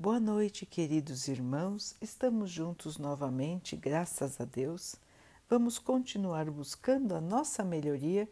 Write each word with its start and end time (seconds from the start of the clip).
Boa 0.00 0.20
noite, 0.20 0.64
queridos 0.64 1.26
irmãos. 1.26 1.96
Estamos 2.00 2.52
juntos 2.52 2.98
novamente, 2.98 3.74
graças 3.74 4.40
a 4.40 4.44
Deus. 4.44 4.94
Vamos 5.50 5.76
continuar 5.76 6.48
buscando 6.52 7.16
a 7.16 7.20
nossa 7.20 7.64
melhoria, 7.64 8.28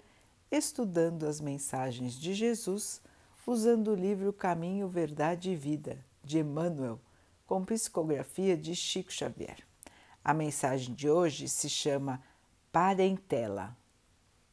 estudando 0.49 1.27
as 1.27 1.41
mensagens 1.41 2.15
de 2.15 2.35
Jesus, 2.35 3.01
usando 3.45 3.89
o 3.89 3.97
livro 3.97 4.33
Caminho, 4.33 4.87
Verdade 4.87 5.51
e 5.51 5.57
Vida, 5.57 5.99
de 6.23 6.39
Emmanuel, 6.39 7.01
com 7.49 7.65
psicografia 7.65 8.57
de 8.57 8.77
Chico 8.77 9.13
Xavier. 9.13 9.59
A 10.23 10.33
mensagem 10.33 10.95
de 10.95 11.11
hoje 11.11 11.49
se 11.49 11.69
chama 11.69 12.23
Parentela. 12.71 13.77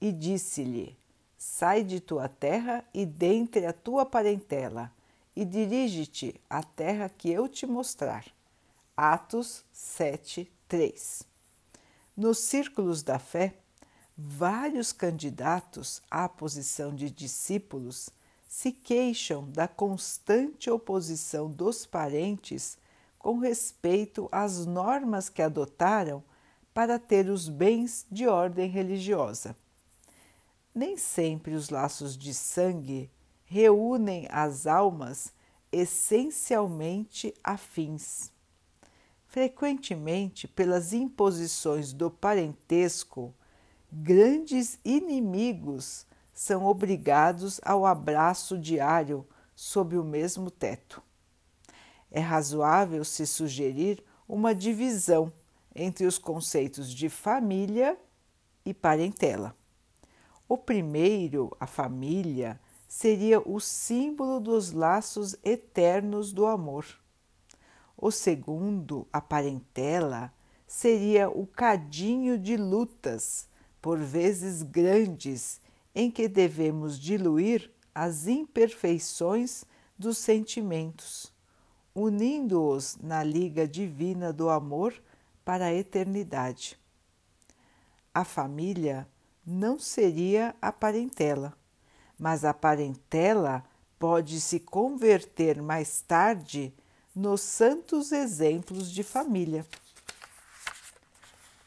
E 0.02 0.12
disse-lhe: 0.12 0.98
Sai 1.38 1.84
de 1.84 2.00
tua 2.00 2.28
terra 2.28 2.84
e 2.92 3.06
dentre 3.06 3.68
a 3.68 3.72
tua 3.72 4.04
parentela 4.04 4.92
e 5.36 5.44
dirige-te 5.44 6.40
à 6.50 6.64
terra 6.64 7.10
que 7.10 7.30
eu 7.30 7.48
te 7.48 7.66
mostrar. 7.66 8.26
Atos 8.96 9.64
7, 9.72 10.52
3. 10.68 11.24
Nos 12.16 12.38
círculos 12.40 13.02
da 13.02 13.18
fé, 13.18 13.56
vários 14.16 14.92
candidatos 14.92 16.02
à 16.10 16.30
posição 16.30 16.94
de 16.94 17.10
discípulos 17.10 18.10
se 18.48 18.72
queixam 18.72 19.50
da 19.50 19.68
constante 19.68 20.70
oposição 20.70 21.50
dos 21.50 21.88
parentes 21.88 22.78
com 23.18 23.40
respeito 23.40 24.30
às 24.32 24.66
normas 24.66 25.30
que 25.30 25.42
adotaram 25.42 26.24
para 26.74 27.00
ter 27.00 27.30
os 27.30 27.50
bens 27.50 28.06
de 28.12 28.28
ordem 28.28 28.70
religiosa. 28.70 29.56
Nem 30.76 30.98
sempre 30.98 31.56
os 31.56 31.70
laços 31.70 32.18
de 32.18 32.34
sangue 32.34 33.10
reúnem 33.54 34.28
as 34.32 34.66
almas 34.66 35.32
essencialmente 35.72 37.32
afins. 37.44 38.32
Frequentemente, 39.28 40.48
pelas 40.48 40.92
imposições 40.92 41.94
do 41.94 42.10
parentesco, 42.10 43.32
grandes 43.92 44.80
inimigos 44.84 46.08
são 46.34 46.66
obrigados 46.66 47.62
ao 47.64 47.86
abraço 47.86 48.58
diário 48.58 49.24
sob 49.56 50.00
o 50.00 50.04
mesmo 50.04 50.50
teto. 50.50 51.00
É 52.10 52.20
razoável 52.20 53.06
se 53.06 53.28
sugerir 53.28 54.04
uma 54.28 54.56
divisão 54.56 55.32
entre 55.76 56.08
os 56.08 56.18
conceitos 56.18 56.92
de 56.92 57.08
família 57.08 58.00
e 58.66 58.74
parentela. 58.74 59.56
O 60.50 60.58
primeiro, 60.58 61.56
a 61.60 61.68
família, 61.68 62.60
seria 62.96 63.40
o 63.40 63.60
símbolo 63.60 64.40
dos 64.40 64.72
laços 64.72 65.36
eternos 65.44 66.32
do 66.32 66.46
amor. 66.46 66.86
O 67.98 68.12
segundo, 68.12 69.08
a 69.12 69.20
parentela, 69.20 70.32
seria 70.68 71.28
o 71.28 71.48
cadinho 71.48 72.38
de 72.38 72.56
lutas, 72.56 73.50
por 73.82 73.98
vezes 73.98 74.62
grandes, 74.62 75.60
em 75.96 76.12
que 76.12 76.28
devemos 76.28 77.00
diluir 77.00 77.72
as 77.96 78.28
imperfeições 78.28 79.66
dos 79.98 80.20
sentimentos, 80.20 81.34
unindo-os 81.96 82.96
na 83.02 83.24
liga 83.24 83.68
divina 83.68 84.32
do 84.32 84.52
amor 84.52 84.94
para 85.44 85.66
a 85.66 85.74
eternidade. 85.74 86.80
A 88.14 88.24
família 88.24 89.08
não 89.44 89.80
seria 89.80 90.56
a 90.62 90.72
parentela 90.72 91.58
mas 92.18 92.46
a 92.46 92.54
parentela 92.54 93.64
pode 94.00 94.40
se 94.42 94.60
converter 94.60 95.62
mais 95.62 96.02
tarde 96.02 96.74
nos 97.16 97.42
santos 97.42 98.12
exemplos 98.12 98.92
de 98.92 99.04
família. 99.04 99.66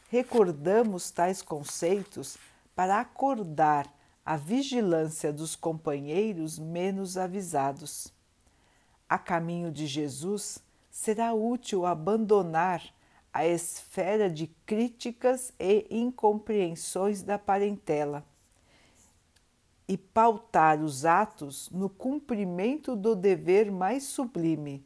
Recordamos 0.09 1.11
tais 1.11 1.43
conceitos 1.43 2.37
para 2.75 3.01
acordar 3.01 3.93
a 4.25 4.37
vigilância 4.37 5.33
dos 5.33 5.57
companheiros 5.57 6.59
menos 6.59 7.17
avisados. 7.17 8.13
A 9.09 9.19
caminho 9.19 9.71
de 9.71 9.87
Jesus, 9.87 10.59
será 10.91 11.33
útil 11.33 11.87
abandonar 11.87 12.83
a 13.33 13.47
esfera 13.47 14.29
de 14.29 14.47
críticas 14.65 15.53
e 15.61 15.87
incompreensões 15.91 17.23
da 17.23 17.39
parentela 17.39 18.25
e 19.89 19.97
pautar 19.97 20.83
os 20.83 21.05
atos 21.05 21.71
no 21.71 21.89
cumprimento 21.89 22.97
do 22.97 23.15
dever 23.15 23.71
mais 23.71 24.05
sublime, 24.05 24.85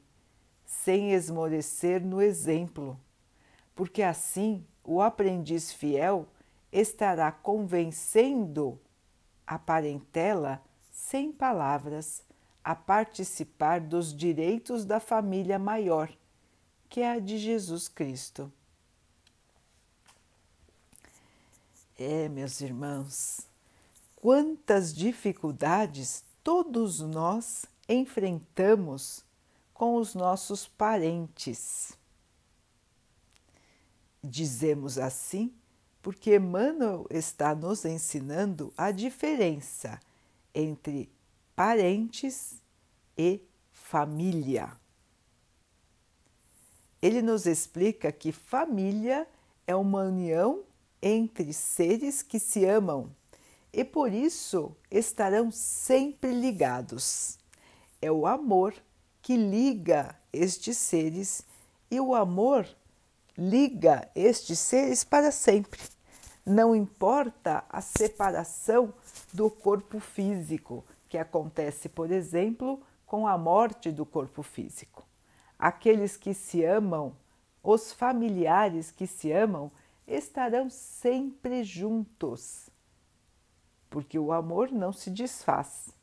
sem 0.67 1.13
esmorecer 1.13 2.05
no 2.05 2.21
exemplo, 2.21 3.01
porque 3.75 4.03
assim 4.03 4.65
o 4.85 5.01
aprendiz 5.01 5.73
fiel 5.73 6.29
estará 6.71 7.33
convencendo 7.33 8.79
a 9.47 9.59
parentela 9.59 10.63
sem 10.91 11.33
palavras 11.33 12.23
a 12.63 12.75
participar 12.75 13.81
dos 13.81 14.15
direitos 14.15 14.85
da 14.85 15.01
família 15.01 15.59
maior, 15.59 16.13
que 16.89 17.01
é 17.01 17.13
a 17.13 17.19
de 17.19 17.39
Jesus 17.39 17.89
Cristo. 17.89 18.53
É, 21.99 22.29
meus 22.29 22.61
irmãos, 22.61 23.50
quantas 24.21 24.95
dificuldades 24.95 26.23
todos 26.45 27.01
nós 27.01 27.65
enfrentamos 27.89 29.25
com 29.73 29.97
os 29.97 30.15
nossos 30.15 30.69
parentes. 30.69 31.93
Dizemos 34.23 34.99
assim 34.99 35.53
porque 36.03 36.37
Emmanuel 36.37 37.07
está 37.11 37.55
nos 37.55 37.85
ensinando 37.87 38.73
a 38.77 38.91
diferença 38.91 39.99
entre 40.55 41.11
parentes 41.57 42.61
e 43.17 43.43
família. 43.73 44.71
Ele 47.01 47.23
nos 47.23 47.47
explica 47.47 48.13
que 48.13 48.33
família 48.33 49.27
é 49.67 49.75
uma 49.75 50.03
união 50.03 50.63
entre 51.01 51.55
seres 51.55 52.23
que 52.23 52.39
se 52.39 52.67
amam 52.67 53.11
e 53.73 53.85
por 53.85 54.13
isso 54.13 54.77
estarão 54.91 55.51
sempre 55.51 56.33
ligados. 56.33 57.39
É 58.03 58.11
o 58.11 58.27
amor 58.27 58.75
que 59.23 59.37
liga 59.37 60.15
estes 60.33 60.77
seres 60.77 61.45
e 61.91 62.01
o 62.01 62.15
amor 62.15 62.67
liga 63.37 64.11
estes 64.15 64.59
seres 64.59 65.05
para 65.05 65.31
sempre. 65.31 65.81
Não 66.45 66.75
importa 66.75 67.65
a 67.69 67.81
separação 67.81 68.93
do 69.33 69.51
corpo 69.51 70.01
físico, 70.01 70.85
que 71.09 71.19
acontece, 71.19 71.89
por 71.89 72.11
exemplo, 72.11 72.81
com 73.07 73.27
a 73.27 73.37
morte 73.37 73.91
do 73.91 74.07
corpo 74.07 74.43
físico. 74.43 75.05
Aqueles 75.59 76.17
que 76.17 76.33
se 76.33 76.65
amam, 76.65 77.15
os 77.63 77.93
familiares 77.93 78.91
que 78.91 79.07
se 79.07 79.31
amam, 79.31 79.71
estarão 80.07 80.71
sempre 80.71 81.63
juntos 81.63 82.71
porque 83.91 84.19
o 84.19 84.33
amor 84.33 84.71
não 84.71 84.93
se 84.93 85.11
desfaz, 85.11 85.95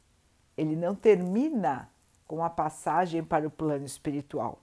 ele 0.56 0.76
não 0.76 0.94
termina 0.94 1.90
com 2.28 2.44
a 2.44 2.50
passagem 2.50 3.24
para 3.24 3.48
o 3.48 3.52
plano 3.52 3.86
espiritual. 3.86 4.60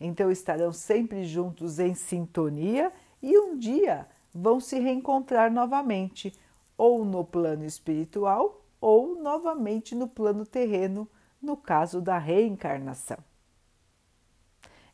Então 0.00 0.30
estarão 0.30 0.72
sempre 0.72 1.24
juntos 1.24 1.78
em 1.78 1.94
sintonia 1.94 2.92
e 3.22 3.38
um 3.38 3.58
dia 3.58 4.08
vão 4.34 4.58
se 4.58 4.78
reencontrar 4.78 5.52
novamente, 5.52 6.32
ou 6.76 7.04
no 7.04 7.24
plano 7.24 7.64
espiritual 7.64 8.64
ou 8.80 9.20
novamente 9.20 9.94
no 9.94 10.06
plano 10.06 10.46
terreno, 10.46 11.08
no 11.42 11.56
caso 11.56 12.00
da 12.00 12.16
reencarnação. 12.16 13.18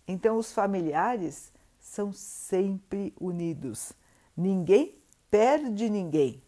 Então 0.09 0.37
os 0.37 0.53
familiares 0.53 1.53
são 1.79 2.13
sempre 2.13 3.15
unidos. 3.21 3.93
Ninguém 4.37 4.99
perde 5.31 5.89
ninguém. 5.91 6.43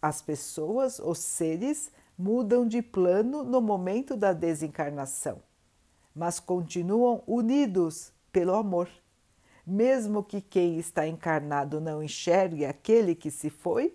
As 0.00 0.22
pessoas, 0.22 0.98
os 0.98 1.18
seres, 1.18 1.90
mudam 2.16 2.66
de 2.66 2.82
plano 2.82 3.42
no 3.42 3.60
momento 3.60 4.16
da 4.16 4.32
desencarnação, 4.32 5.42
mas 6.14 6.40
continuam 6.40 7.22
unidos 7.26 8.12
pelo 8.32 8.54
amor. 8.54 8.88
Mesmo 9.66 10.22
que 10.22 10.40
quem 10.40 10.78
está 10.78 11.06
encarnado 11.06 11.80
não 11.80 12.02
enxergue 12.02 12.64
aquele 12.64 13.14
que 13.14 13.30
se 13.30 13.50
foi, 13.50 13.94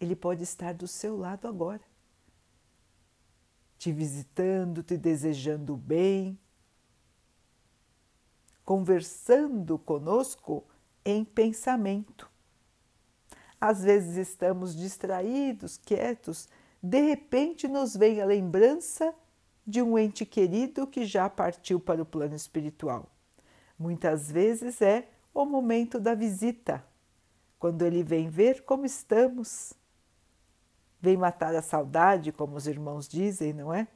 ele 0.00 0.16
pode 0.16 0.42
estar 0.42 0.74
do 0.74 0.88
seu 0.88 1.16
lado 1.16 1.46
agora, 1.46 1.80
te 3.78 3.92
visitando, 3.92 4.82
te 4.82 4.96
desejando 4.96 5.76
bem, 5.76 6.38
conversando 8.64 9.78
conosco 9.78 10.64
em 11.04 11.24
pensamento. 11.24 12.31
Às 13.62 13.84
vezes 13.84 14.16
estamos 14.16 14.74
distraídos, 14.74 15.78
quietos, 15.78 16.48
de 16.82 17.00
repente 17.00 17.68
nos 17.68 17.96
vem 17.96 18.20
a 18.20 18.24
lembrança 18.24 19.14
de 19.64 19.80
um 19.80 19.96
ente 19.96 20.26
querido 20.26 20.84
que 20.84 21.04
já 21.04 21.30
partiu 21.30 21.78
para 21.78 22.02
o 22.02 22.04
plano 22.04 22.34
espiritual. 22.34 23.08
Muitas 23.78 24.28
vezes 24.32 24.82
é 24.82 25.06
o 25.32 25.44
momento 25.44 26.00
da 26.00 26.12
visita, 26.12 26.84
quando 27.56 27.82
ele 27.82 28.02
vem 28.02 28.28
ver 28.28 28.64
como 28.64 28.84
estamos, 28.84 29.72
vem 31.00 31.16
matar 31.16 31.54
a 31.54 31.62
saudade, 31.62 32.32
como 32.32 32.56
os 32.56 32.66
irmãos 32.66 33.06
dizem, 33.06 33.52
não 33.52 33.72
é? 33.72 33.86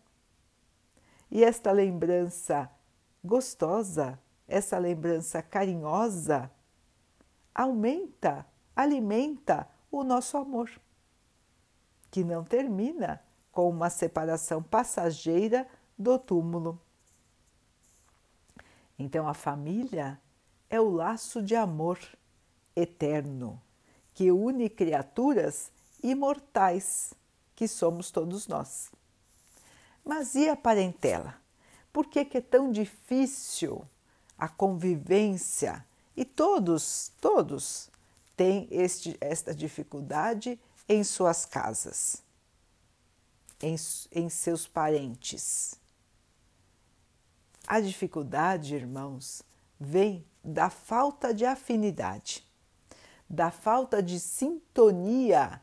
E 1.29 1.43
esta 1.43 1.73
lembrança 1.73 2.71
gostosa, 3.25 4.17
essa 4.47 4.79
lembrança 4.79 5.43
carinhosa, 5.43 6.49
aumenta, 7.53 8.47
alimenta 8.77 9.67
o 9.91 10.05
nosso 10.05 10.37
amor, 10.37 10.71
que 12.11 12.23
não 12.23 12.45
termina 12.45 13.23
com 13.51 13.71
uma 13.71 13.89
separação 13.89 14.63
passageira 14.63 15.67
do 15.99 16.19
túmulo. 16.19 16.79
Então, 18.99 19.27
a 19.27 19.33
família 19.35 20.21
é 20.69 20.79
o 20.79 20.91
laço 20.91 21.43
de 21.43 21.57
amor 21.57 21.99
eterno 22.75 23.61
que 24.13 24.31
une 24.31 24.71
criaturas 24.71 25.71
imortais, 26.03 27.13
que 27.55 27.69
somos 27.69 28.11
todos 28.11 28.47
nós. 28.47 28.91
Mas 30.05 30.35
e 30.35 30.49
a 30.49 30.57
parentela? 30.57 31.35
Por 31.93 32.07
que, 32.07 32.25
que 32.25 32.39
é 32.39 32.41
tão 32.41 32.71
difícil 32.71 33.87
a 34.39 34.49
convivência? 34.49 35.85
E 36.17 36.25
todos, 36.25 37.13
todos 37.21 37.91
têm 38.37 38.69
este, 38.71 39.17
esta 39.21 39.55
dificuldade 39.55 40.61
em 40.89 41.03
suas 41.03 41.45
casas, 41.45 42.23
em, 43.61 43.75
em 44.13 44.29
seus 44.29 44.67
parentes. 44.67 45.75
A 47.67 47.81
dificuldade, 47.81 48.75
irmãos, 48.75 49.43
vem 49.81 50.25
da 50.45 50.71
falta 50.71 51.35
de 51.35 51.45
afinidade, 51.45 52.47
da 53.29 53.51
falta 53.51 54.03
de 54.03 54.21
sintonia 54.21 55.61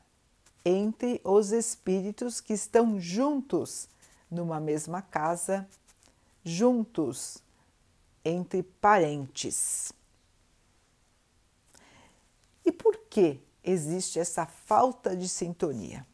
entre 0.65 1.21
os 1.23 1.51
espíritos 1.51 2.41
que 2.41 2.53
estão 2.53 2.99
juntos 2.99 3.87
numa 4.29 4.59
mesma 4.59 5.01
casa, 5.01 5.67
juntos 6.43 7.37
entre 8.25 8.63
parentes. 8.63 9.93
E 12.65 12.71
por 12.71 12.97
que 13.09 13.41
existe 13.63 14.19
essa 14.19 14.45
falta 14.45 15.15
de 15.15 15.27
sintonia? 15.27 16.05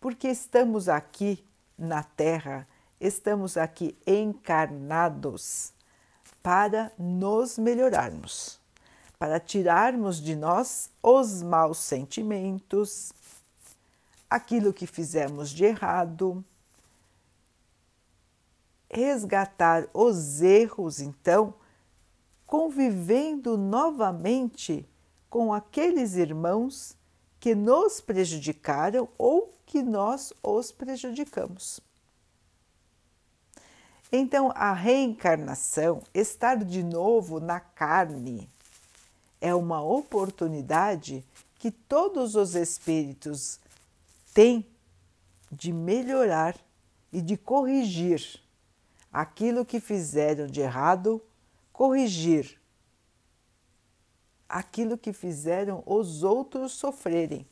Porque 0.00 0.28
estamos 0.28 0.88
aqui 0.88 1.44
na 1.78 2.02
Terra, 2.02 2.66
estamos 3.00 3.56
aqui 3.56 3.96
encarnados 4.06 5.72
para 6.42 6.92
nos 6.98 7.58
melhorarmos, 7.58 8.58
para 9.18 9.38
tirarmos 9.38 10.20
de 10.20 10.34
nós 10.34 10.90
os 11.02 11.42
maus 11.42 11.78
sentimentos, 11.78 13.12
aquilo 14.28 14.72
que 14.72 14.86
fizemos 14.86 15.50
de 15.50 15.64
errado, 15.64 16.44
resgatar 18.90 19.88
os 19.94 20.42
erros, 20.42 21.00
então, 21.00 21.54
convivendo 22.46 23.56
novamente 23.56 24.86
com 25.32 25.50
aqueles 25.50 26.12
irmãos 26.14 26.94
que 27.40 27.54
nos 27.54 28.02
prejudicaram 28.02 29.08
ou 29.16 29.50
que 29.64 29.82
nós 29.82 30.30
os 30.42 30.70
prejudicamos. 30.70 31.80
Então, 34.12 34.52
a 34.54 34.74
reencarnação, 34.74 36.02
estar 36.12 36.62
de 36.62 36.82
novo 36.82 37.40
na 37.40 37.58
carne, 37.58 38.46
é 39.40 39.54
uma 39.54 39.82
oportunidade 39.82 41.24
que 41.58 41.70
todos 41.70 42.34
os 42.34 42.54
espíritos 42.54 43.58
têm 44.34 44.66
de 45.50 45.72
melhorar 45.72 46.54
e 47.10 47.22
de 47.22 47.38
corrigir 47.38 48.38
aquilo 49.10 49.64
que 49.64 49.80
fizeram 49.80 50.46
de 50.46 50.60
errado, 50.60 51.22
corrigir 51.72 52.60
aquilo 54.58 54.98
que 54.98 55.12
fizeram 55.12 55.82
os 55.86 56.22
outros 56.22 56.72
sofrerem. 56.72 57.46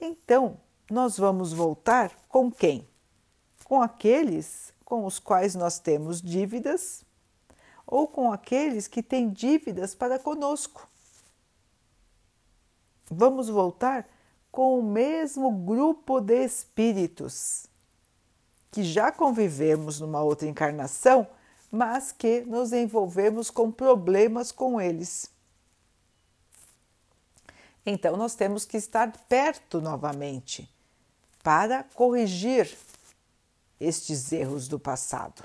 Então, 0.00 0.58
nós 0.90 1.16
vamos 1.16 1.52
voltar 1.52 2.14
com 2.28 2.50
quem? 2.50 2.86
com 3.64 3.82
aqueles 3.82 4.72
com 4.84 5.06
os 5.06 5.18
quais 5.18 5.54
nós 5.54 5.78
temos 5.78 6.20
dívidas 6.20 7.04
ou 7.86 8.06
com 8.06 8.30
aqueles 8.30 8.86
que 8.86 9.02
têm 9.02 9.30
dívidas 9.30 9.94
para 9.94 10.18
conosco. 10.18 10.88
Vamos 13.10 13.48
voltar 13.48 14.08
com 14.52 14.78
o 14.78 14.82
mesmo 14.82 15.50
grupo 15.50 16.20
de 16.20 16.44
espíritos 16.44 17.66
que 18.70 18.82
já 18.82 19.10
convivemos 19.10 20.00
numa 20.00 20.22
outra 20.22 20.48
encarnação, 20.48 21.26
mas 21.74 22.12
que 22.12 22.42
nos 22.42 22.72
envolvemos 22.72 23.50
com 23.50 23.68
problemas 23.68 24.52
com 24.52 24.80
eles. 24.80 25.28
Então, 27.84 28.16
nós 28.16 28.36
temos 28.36 28.64
que 28.64 28.76
estar 28.76 29.10
perto 29.28 29.80
novamente 29.80 30.70
para 31.42 31.82
corrigir 31.94 32.72
estes 33.80 34.30
erros 34.30 34.68
do 34.68 34.78
passado. 34.78 35.42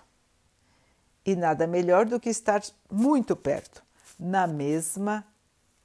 E 1.25 1.35
nada 1.35 1.65
melhor 1.65 2.05
do 2.05 2.19
que 2.19 2.29
estar 2.29 2.61
muito 2.91 3.35
perto, 3.35 3.83
na 4.19 4.45
mesma 4.45 5.25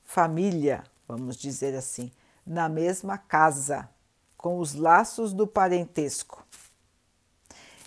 família, 0.04 0.84
vamos 1.08 1.36
dizer 1.38 1.74
assim, 1.74 2.12
na 2.46 2.68
mesma 2.68 3.16
casa, 3.16 3.88
com 4.36 4.58
os 4.58 4.74
laços 4.74 5.32
do 5.32 5.46
parentesco. 5.46 6.46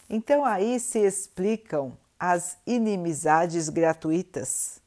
Então 0.09 0.43
aí 0.43 0.79
se 0.79 0.99
explicam 0.99 1.95
as 2.19 2.57
inimizades 2.65 3.69
gratuitas, 3.69 4.81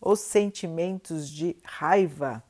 os 0.00 0.20
sentimentos 0.20 1.28
de 1.28 1.56
raiva 1.62 2.42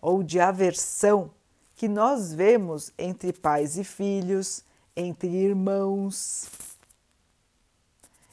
ou 0.00 0.22
de 0.22 0.40
aversão 0.40 1.30
que 1.74 1.88
nós 1.88 2.32
vemos 2.32 2.92
entre 2.98 3.32
pais 3.32 3.76
e 3.76 3.84
filhos, 3.84 4.64
entre 4.96 5.28
irmãos. 5.28 6.48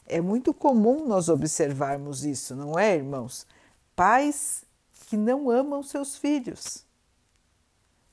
É 0.06 0.22
muito 0.22 0.54
comum 0.54 1.08
nós 1.08 1.30
observarmos 1.30 2.24
isso, 2.24 2.56
não 2.56 2.78
é, 2.78 2.96
irmãos? 2.96 3.48
Pais 3.96 4.64
que 5.08 5.18
não 5.18 5.50
amam 5.50 5.82
seus 5.82 6.18
filhos, 6.18 6.86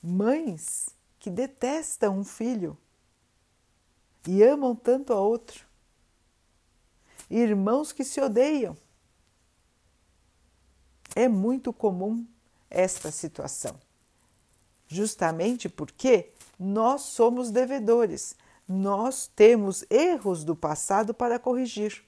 mães 0.03 0.89
que 1.19 1.31
detestam 1.31 2.19
um 2.19 2.25
filho 2.25 2.77
e 4.27 4.43
amam 4.43 4.75
tanto 4.75 5.13
a 5.13 5.21
outro, 5.21 5.68
irmãos 7.31 7.93
que 7.93 8.05
se 8.05 8.21
odeiam. 8.21 8.77
É 11.15 11.29
muito 11.29 11.73
comum 11.73 12.27
esta 12.71 13.11
situação, 13.11 13.75
justamente 14.87 15.69
porque 15.69 16.31
nós 16.59 17.03
somos 17.03 17.51
devedores, 17.51 18.37
nós 18.69 19.31
temos 19.35 19.85
erros 19.91 20.45
do 20.45 20.55
passado 20.55 21.15
para 21.15 21.39
corrigir. 21.39 22.05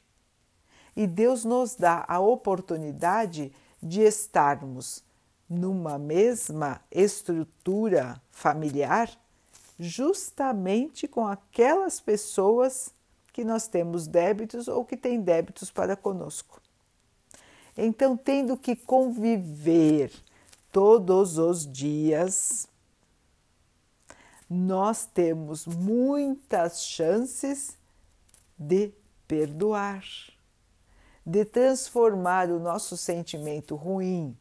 E 0.94 1.06
Deus 1.06 1.44
nos 1.44 1.74
dá 1.74 2.04
a 2.06 2.20
oportunidade 2.20 3.52
de 3.82 4.02
estarmos 4.02 5.02
numa 5.48 5.98
mesma 5.98 6.80
estrutura 6.90 8.20
familiar, 8.30 9.10
justamente 9.78 11.08
com 11.08 11.26
aquelas 11.26 11.98
pessoas 11.98 12.92
que 13.32 13.44
nós 13.44 13.66
temos 13.66 14.06
débitos 14.06 14.68
ou 14.68 14.84
que 14.84 14.96
têm 14.96 15.20
débitos 15.20 15.70
para 15.70 15.96
conosco. 15.96 16.60
Então, 17.76 18.16
tendo 18.16 18.56
que 18.56 18.74
conviver 18.74 20.12
todos 20.72 21.38
os 21.38 21.70
dias 21.70 22.68
nós 24.50 25.06
temos 25.06 25.64
muitas 25.64 26.82
chances 26.82 27.78
de 28.58 28.92
perdoar, 29.28 30.04
de 31.24 31.44
transformar 31.44 32.50
o 32.50 32.58
nosso 32.58 32.96
sentimento 32.96 33.76
ruim 33.76 34.36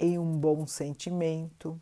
em 0.00 0.18
um 0.18 0.36
bom 0.36 0.66
sentimento. 0.66 1.80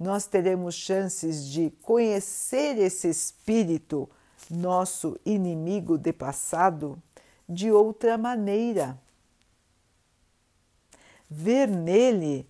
Nós 0.00 0.26
teremos 0.26 0.74
chances 0.74 1.46
de 1.46 1.68
conhecer 1.82 2.78
esse 2.78 3.10
espírito, 3.10 4.08
nosso 4.50 5.18
inimigo 5.24 5.96
de 5.98 6.12
passado, 6.12 7.00
de 7.48 7.70
outra 7.70 8.16
maneira. 8.16 8.98
Ver 11.28 11.68
nele 11.68 12.46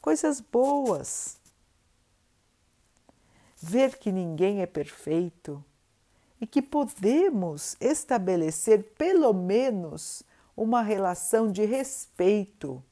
coisas 0.00 0.40
boas, 0.40 1.38
ver 3.56 3.98
que 3.98 4.12
ninguém 4.12 4.62
é 4.62 4.66
perfeito 4.66 5.64
e 6.40 6.46
que 6.46 6.60
podemos 6.60 7.76
estabelecer 7.80 8.94
pelo 8.96 9.32
menos 9.32 10.22
uma 10.56 10.82
relação 10.82 11.50
de 11.50 11.64
respeito, 11.64 12.82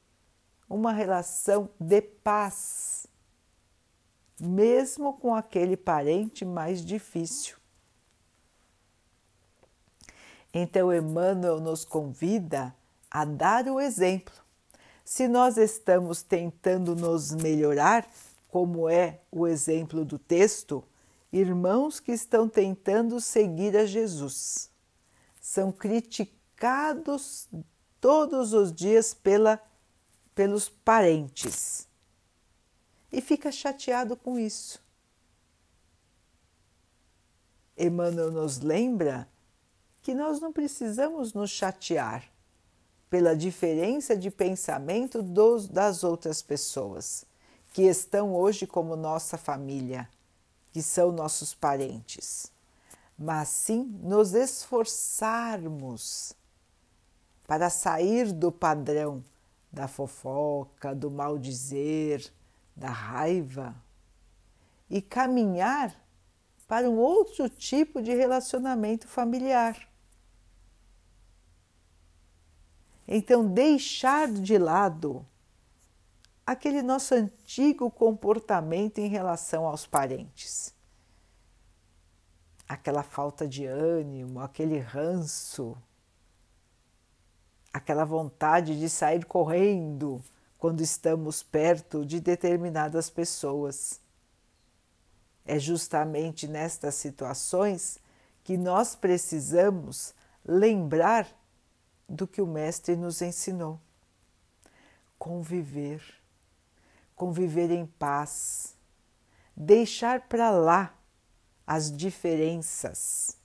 uma 0.69 0.91
relação 0.91 1.69
de 1.79 2.01
paz, 2.01 3.07
mesmo 4.39 5.13
com 5.13 5.33
aquele 5.33 5.77
parente 5.77 6.43
mais 6.43 6.83
difícil. 6.83 7.57
Então, 10.57 10.93
Emmanuel 10.93 11.59
nos 11.59 11.83
convida 11.83 12.73
a 13.11 13.25
dar 13.25 13.67
o 13.67 13.77
exemplo. 13.77 14.33
Se 15.03 15.27
nós 15.27 15.57
estamos 15.57 16.21
tentando 16.21 16.95
nos 16.95 17.33
melhorar, 17.33 18.07
como 18.47 18.87
é 18.87 19.19
o 19.29 19.45
exemplo 19.45 20.05
do 20.05 20.17
texto, 20.17 20.81
irmãos 21.29 21.99
que 21.99 22.13
estão 22.13 22.47
tentando 22.47 23.19
seguir 23.19 23.75
a 23.75 23.85
Jesus. 23.85 24.71
São 25.41 25.73
criticados 25.73 27.49
todos 27.99 28.53
os 28.53 28.71
dias 28.71 29.13
pela, 29.13 29.61
pelos 30.33 30.69
parentes 30.69 31.85
e 33.11 33.19
fica 33.19 33.51
chateado 33.51 34.15
com 34.15 34.39
isso. 34.39 34.81
Emmanuel 37.77 38.31
nos 38.31 38.61
lembra 38.61 39.27
que 40.05 40.13
nós 40.13 40.39
não 40.39 40.53
precisamos 40.53 41.33
nos 41.33 41.49
chatear 41.49 42.31
pela 43.09 43.35
diferença 43.35 44.15
de 44.15 44.29
pensamento 44.29 45.23
dos, 45.23 45.67
das 45.67 46.03
outras 46.03 46.43
pessoas 46.43 47.25
que 47.73 47.81
estão 47.81 48.35
hoje 48.35 48.67
como 48.67 48.95
nossa 48.95 49.35
família 49.35 50.07
que 50.71 50.83
são 50.83 51.11
nossos 51.11 51.55
parentes, 51.55 52.51
mas 53.17 53.47
sim 53.47 53.97
nos 54.03 54.35
esforçarmos 54.35 56.33
para 57.47 57.71
sair 57.71 58.31
do 58.31 58.51
padrão 58.51 59.25
da 59.71 59.87
fofoca, 59.87 60.93
do 60.93 61.09
mal 61.09 61.39
dizer, 61.39 62.31
da 62.75 62.89
raiva 62.89 63.75
e 64.87 65.01
caminhar 65.01 65.99
para 66.67 66.87
um 66.87 66.97
outro 66.97 67.49
tipo 67.49 68.03
de 68.03 68.13
relacionamento 68.13 69.07
familiar. 69.07 69.94
Então, 73.07 73.47
deixar 73.47 74.27
de 74.27 74.57
lado 74.57 75.25
aquele 76.45 76.81
nosso 76.81 77.15
antigo 77.15 77.89
comportamento 77.89 78.99
em 78.99 79.07
relação 79.07 79.65
aos 79.65 79.85
parentes. 79.87 80.73
Aquela 82.67 83.03
falta 83.03 83.47
de 83.47 83.65
ânimo, 83.65 84.39
aquele 84.39 84.79
ranço, 84.79 85.77
aquela 87.71 88.05
vontade 88.05 88.79
de 88.79 88.89
sair 88.89 89.25
correndo 89.25 90.21
quando 90.57 90.81
estamos 90.81 91.43
perto 91.43 92.05
de 92.05 92.19
determinadas 92.19 93.09
pessoas. 93.09 94.01
É 95.45 95.59
justamente 95.59 96.47
nestas 96.47 96.95
situações 96.95 97.99
que 98.43 98.57
nós 98.57 98.95
precisamos 98.95 100.13
lembrar 100.43 101.27
do 102.07 102.27
que 102.27 102.41
o 102.41 102.47
Mestre 102.47 102.95
nos 102.95 103.21
ensinou: 103.21 103.79
conviver. 105.17 106.01
Conviver 107.15 107.71
em 107.71 107.85
paz, 107.85 108.75
deixar 109.55 110.27
para 110.27 110.49
lá 110.49 110.93
as 111.65 111.89
diferenças, 111.89 113.37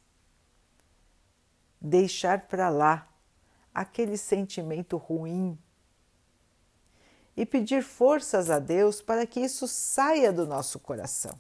deixar 1.81 2.49
para 2.49 2.69
lá 2.69 3.09
aquele 3.73 4.17
sentimento 4.17 4.97
ruim. 4.97 5.57
E 7.37 7.47
pedir 7.47 7.85
forças 7.85 8.50
a 8.50 8.59
Deus 8.59 9.00
para 9.00 9.25
que 9.25 9.38
isso 9.38 9.69
saia 9.69 10.33
do 10.33 10.47
nosso 10.47 10.81
coração. 10.81 11.38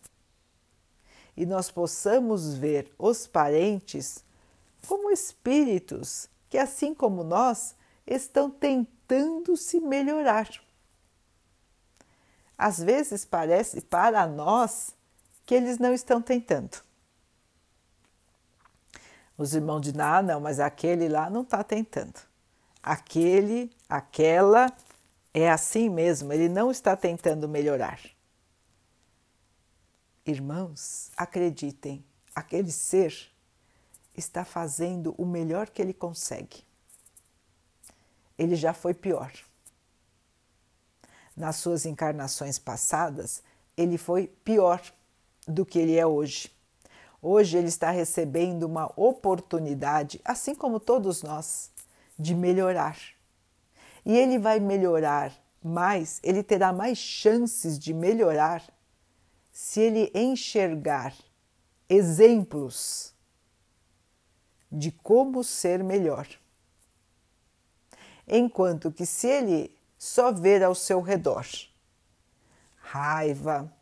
E 1.36 1.44
nós 1.44 1.68
possamos 1.68 2.54
ver 2.54 2.94
os 2.96 3.26
parentes 3.26 4.24
como 4.86 5.10
espíritos 5.10 6.28
que, 6.50 6.58
assim 6.58 6.92
como 6.92 7.22
nós, 7.22 7.76
estão 8.06 8.50
tentando 8.50 9.56
se 9.56 9.80
melhorar. 9.80 10.48
Às 12.58 12.78
vezes 12.78 13.24
parece 13.24 13.80
para 13.80 14.26
nós 14.26 14.94
que 15.46 15.54
eles 15.54 15.78
não 15.78 15.94
estão 15.94 16.20
tentando. 16.20 16.82
Os 19.38 19.54
irmãos 19.54 19.80
de 19.80 19.98
ah, 19.98 20.20
não, 20.20 20.40
mas 20.40 20.60
aquele 20.60 21.08
lá 21.08 21.30
não 21.30 21.42
está 21.42 21.64
tentando. 21.64 22.20
Aquele, 22.82 23.70
aquela 23.88 24.70
é 25.32 25.48
assim 25.50 25.88
mesmo, 25.88 26.32
ele 26.32 26.48
não 26.48 26.70
está 26.70 26.96
tentando 26.96 27.48
melhorar. 27.48 28.00
Irmãos, 30.26 31.10
acreditem, 31.16 32.04
aquele 32.34 32.70
ser 32.70 33.29
está 34.16 34.44
fazendo 34.44 35.14
o 35.16 35.24
melhor 35.24 35.68
que 35.70 35.80
ele 35.80 35.94
consegue. 35.94 36.64
Ele 38.38 38.56
já 38.56 38.72
foi 38.72 38.94
pior 38.94 39.32
nas 41.36 41.56
suas 41.56 41.86
encarnações 41.86 42.58
passadas, 42.58 43.42
ele 43.76 43.96
foi 43.96 44.26
pior 44.44 44.82
do 45.46 45.64
que 45.64 45.78
ele 45.78 45.96
é 45.96 46.06
hoje. 46.06 46.50
Hoje 47.22 47.56
ele 47.58 47.68
está 47.68 47.90
recebendo 47.90 48.64
uma 48.64 48.92
oportunidade, 48.96 50.20
assim 50.24 50.54
como 50.54 50.80
todos 50.80 51.22
nós, 51.22 51.70
de 52.18 52.34
melhorar. 52.34 52.98
E 54.04 54.16
ele 54.16 54.38
vai 54.38 54.58
melhorar 54.58 55.32
mais, 55.62 56.18
ele 56.22 56.42
terá 56.42 56.72
mais 56.72 56.96
chances 56.96 57.78
de 57.78 57.92
melhorar 57.92 58.62
se 59.52 59.80
ele 59.80 60.10
enxergar 60.14 61.14
exemplos 61.88 63.14
de 64.70 64.92
como 64.92 65.42
ser 65.42 65.82
melhor. 65.82 66.26
Enquanto 68.26 68.92
que 68.92 69.04
se 69.04 69.26
ele 69.26 69.76
só 69.98 70.32
ver 70.32 70.62
ao 70.62 70.74
seu 70.74 71.00
redor 71.00 71.46
raiva, 72.90 73.72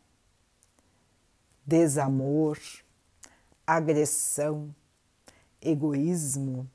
desamor, 1.65 2.59
agressão, 3.65 4.73
egoísmo. 5.59 6.69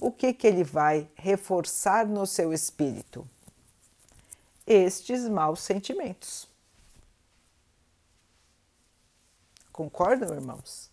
O 0.00 0.10
que, 0.10 0.34
que 0.34 0.48
ele 0.48 0.64
vai 0.64 1.08
reforçar 1.14 2.06
no 2.06 2.26
seu 2.26 2.52
espírito? 2.52 3.28
Estes 4.66 5.28
maus 5.28 5.60
sentimentos. 5.60 6.48
Concordam, 9.72 10.34
irmãos? 10.34 10.91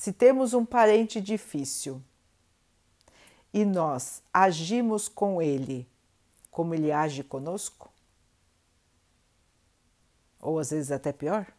Se 0.00 0.14
temos 0.14 0.54
um 0.54 0.64
parente 0.64 1.20
difícil, 1.20 2.02
e 3.52 3.66
nós 3.66 4.22
agimos 4.32 5.10
com 5.10 5.42
ele 5.42 5.86
como 6.50 6.74
ele 6.74 6.90
age 6.90 7.22
conosco? 7.22 7.92
Ou 10.40 10.58
às 10.58 10.70
vezes 10.70 10.90
até 10.90 11.12
pior? 11.12 11.52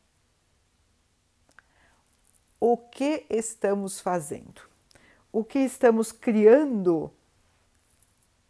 O 2.59 2.75
que 2.75 3.27
estamos 3.29 3.99
fazendo? 3.99 4.67
O 5.31 5.43
que 5.43 5.59
estamos 5.59 6.11
criando 6.11 7.13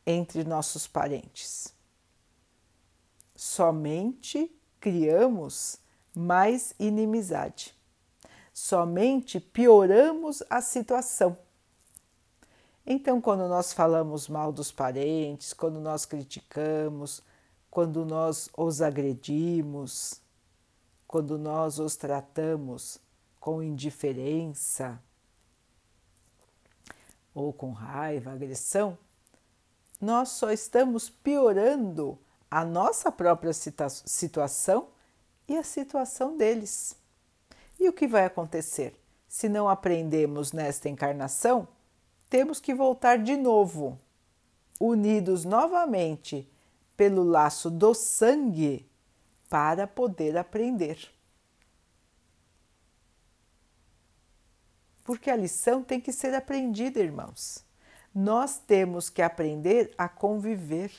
entre 0.07 0.45
nossos 0.45 0.88
parentes? 0.88 1.75
Somente 3.36 4.50
criamos 4.79 5.79
mais 6.15 6.74
inimizade. 6.79 7.80
Somente 8.62 9.39
pioramos 9.39 10.44
a 10.50 10.62
situação 10.62 11.38
então, 12.86 13.22
quando 13.22 13.48
nós 13.48 13.72
falamos 13.72 14.27
mal 14.27 14.51
dos 14.51 14.72
parentes, 14.72 15.53
quando 15.53 15.80
nós 15.80 16.06
criticamos, 16.06 17.22
quando 17.70 18.03
nós 18.03 18.50
os 18.58 18.82
agredimos, 18.82 20.20
quando 21.08 21.38
nós 21.38 21.80
os 21.80 21.96
tratamos 21.96 23.00
com 23.39 23.62
indiferença 23.62 25.01
ou 27.34 27.53
com 27.53 27.72
raiva, 27.72 28.32
agressão, 28.32 28.98
nós 30.00 30.30
só 30.30 30.51
estamos 30.51 31.10
piorando 31.10 32.18
a 32.50 32.65
nossa 32.65 33.12
própria 33.12 33.53
situação 33.53 34.89
e 35.48 35.56
a 35.56 35.63
situação 35.63 36.36
deles. 36.36 36.96
E 37.81 37.89
o 37.89 37.93
que 37.93 38.07
vai 38.07 38.23
acontecer 38.23 38.93
se 39.27 39.50
não 39.50 39.67
aprendemos 39.67 40.53
nesta 40.53 40.88
encarnação? 40.88 41.67
temos 42.31 42.61
que 42.61 42.73
voltar 42.73 43.17
de 43.17 43.35
novo, 43.35 44.00
unidos 44.79 45.43
novamente 45.43 46.50
pelo 46.95 47.23
laço 47.23 47.69
do 47.69 47.93
sangue, 47.93 48.89
para 49.50 49.85
poder 49.85 50.38
aprender. 50.38 51.13
Porque 55.03 55.29
a 55.29 55.35
lição 55.35 55.83
tem 55.83 56.00
que 56.00 56.13
ser 56.13 56.33
aprendida, 56.33 57.01
irmãos. 57.01 57.65
Nós 58.15 58.57
temos 58.57 59.09
que 59.09 59.21
aprender 59.21 59.93
a 59.97 60.07
conviver, 60.07 60.89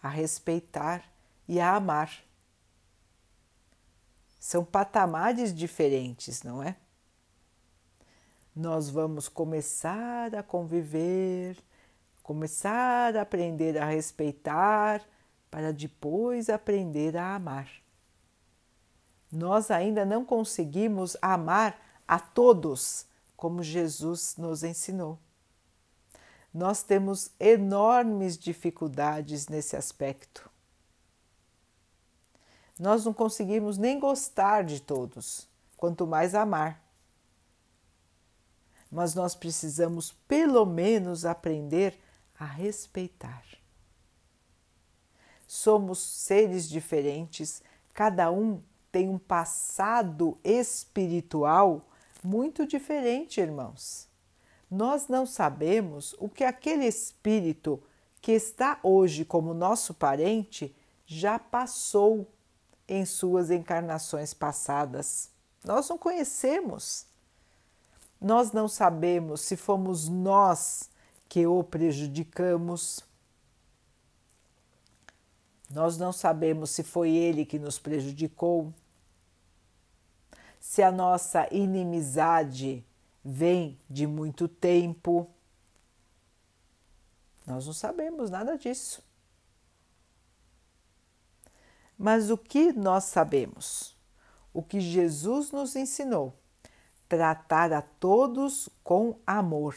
a 0.00 0.08
respeitar 0.08 1.02
e 1.48 1.58
a 1.58 1.74
amar. 1.74 2.22
São 4.46 4.64
patamares 4.64 5.52
diferentes, 5.52 6.44
não 6.44 6.62
é? 6.62 6.76
Nós 8.54 8.88
vamos 8.88 9.28
começar 9.28 10.32
a 10.36 10.40
conviver, 10.40 11.58
começar 12.22 13.16
a 13.16 13.22
aprender 13.22 13.76
a 13.76 13.84
respeitar, 13.86 15.02
para 15.50 15.72
depois 15.72 16.48
aprender 16.48 17.16
a 17.16 17.34
amar. 17.34 17.68
Nós 19.32 19.68
ainda 19.68 20.04
não 20.04 20.24
conseguimos 20.24 21.16
amar 21.20 21.76
a 22.06 22.20
todos 22.20 23.04
como 23.36 23.64
Jesus 23.64 24.36
nos 24.38 24.62
ensinou. 24.62 25.18
Nós 26.54 26.84
temos 26.84 27.32
enormes 27.40 28.38
dificuldades 28.38 29.48
nesse 29.48 29.74
aspecto. 29.74 30.48
Nós 32.78 33.04
não 33.04 33.12
conseguimos 33.12 33.78
nem 33.78 33.98
gostar 33.98 34.64
de 34.64 34.80
todos, 34.80 35.48
quanto 35.76 36.06
mais 36.06 36.34
amar. 36.34 36.84
Mas 38.90 39.14
nós 39.14 39.34
precisamos, 39.34 40.12
pelo 40.28 40.64
menos, 40.66 41.24
aprender 41.24 41.98
a 42.38 42.44
respeitar. 42.44 43.44
Somos 45.46 45.98
seres 45.98 46.68
diferentes, 46.68 47.62
cada 47.94 48.30
um 48.30 48.60
tem 48.92 49.08
um 49.08 49.18
passado 49.18 50.38
espiritual 50.44 51.88
muito 52.22 52.66
diferente, 52.66 53.40
irmãos. 53.40 54.08
Nós 54.70 55.06
não 55.08 55.24
sabemos 55.24 56.14
o 56.18 56.28
que 56.28 56.44
aquele 56.44 56.84
espírito 56.84 57.82
que 58.20 58.32
está 58.32 58.80
hoje 58.82 59.24
como 59.24 59.54
nosso 59.54 59.94
parente 59.94 60.74
já 61.06 61.38
passou 61.38 62.26
em 62.88 63.04
suas 63.04 63.50
encarnações 63.50 64.32
passadas. 64.32 65.30
Nós 65.64 65.88
não 65.88 65.98
conhecemos. 65.98 67.06
Nós 68.20 68.52
não 68.52 68.68
sabemos 68.68 69.40
se 69.42 69.56
fomos 69.56 70.08
nós 70.08 70.88
que 71.28 71.46
o 71.46 71.62
prejudicamos. 71.62 73.00
Nós 75.68 75.98
não 75.98 76.12
sabemos 76.12 76.70
se 76.70 76.82
foi 76.82 77.10
ele 77.10 77.44
que 77.44 77.58
nos 77.58 77.78
prejudicou 77.78 78.72
se 80.66 80.82
a 80.82 80.90
nossa 80.90 81.46
inimizade 81.54 82.84
vem 83.24 83.78
de 83.88 84.04
muito 84.04 84.48
tempo. 84.48 85.30
Nós 87.46 87.66
não 87.66 87.72
sabemos 87.72 88.30
nada 88.30 88.58
disso. 88.58 89.05
Mas 91.98 92.30
o 92.30 92.36
que 92.36 92.72
nós 92.72 93.04
sabemos? 93.04 93.96
O 94.52 94.62
que 94.62 94.80
Jesus 94.80 95.50
nos 95.50 95.76
ensinou: 95.76 96.34
tratar 97.08 97.72
a 97.72 97.82
todos 97.82 98.68
com 98.82 99.18
amor. 99.26 99.74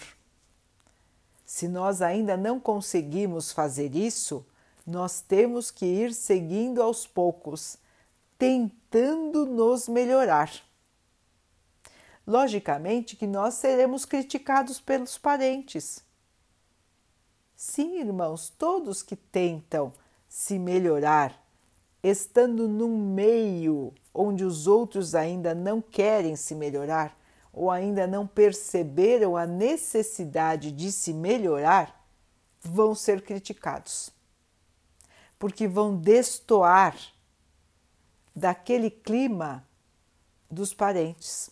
Se 1.45 1.67
nós 1.67 2.01
ainda 2.01 2.37
não 2.37 2.59
conseguimos 2.59 3.51
fazer 3.51 3.95
isso, 3.95 4.45
nós 4.85 5.21
temos 5.21 5.71
que 5.71 5.85
ir 5.85 6.13
seguindo 6.13 6.81
aos 6.81 7.07
poucos, 7.07 7.77
tentando 8.37 9.45
nos 9.45 9.87
melhorar. 9.87 10.51
Logicamente 12.25 13.15
que 13.15 13.25
nós 13.25 13.55
seremos 13.55 14.05
criticados 14.05 14.79
pelos 14.79 15.17
parentes. 15.17 16.03
Sim, 17.55 17.99
irmãos, 17.99 18.49
todos 18.49 19.01
que 19.01 19.15
tentam 19.15 19.91
se 20.27 20.59
melhorar, 20.59 21.43
estando 22.03 22.67
num 22.67 22.97
meio 23.13 23.93
onde 24.13 24.43
os 24.43 24.67
outros 24.67 25.15
ainda 25.15 25.53
não 25.53 25.81
querem 25.81 26.35
se 26.35 26.55
melhorar 26.55 27.17
ou 27.51 27.69
ainda 27.69 28.05
não 28.05 28.25
perceberam 28.25 29.35
a 29.35 29.45
necessidade 29.45 30.71
de 30.71 30.91
se 30.91 31.13
melhorar, 31.13 32.05
vão 32.61 32.93
ser 32.93 33.21
criticados. 33.21 34.11
Porque 35.37 35.67
vão 35.67 35.97
destoar 35.97 36.95
daquele 38.35 38.89
clima 38.89 39.65
dos 40.49 40.73
parentes 40.73 41.51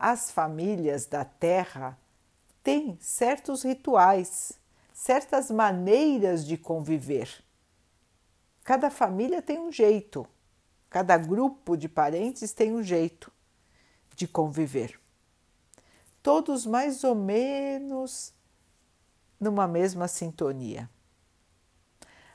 as 0.00 0.30
famílias 0.30 1.04
da 1.04 1.26
Terra 1.26 1.98
têm 2.64 2.96
certos 3.02 3.62
rituais, 3.62 4.54
certas 4.94 5.50
maneiras 5.50 6.46
de 6.46 6.56
conviver. 6.56 7.44
Cada 8.70 8.88
família 8.88 9.42
tem 9.42 9.58
um 9.58 9.72
jeito, 9.72 10.24
cada 10.88 11.18
grupo 11.18 11.76
de 11.76 11.88
parentes 11.88 12.52
tem 12.52 12.72
um 12.72 12.84
jeito 12.84 13.32
de 14.14 14.28
conviver. 14.28 14.96
Todos 16.22 16.64
mais 16.66 17.02
ou 17.02 17.16
menos 17.16 18.32
numa 19.40 19.66
mesma 19.66 20.06
sintonia. 20.06 20.88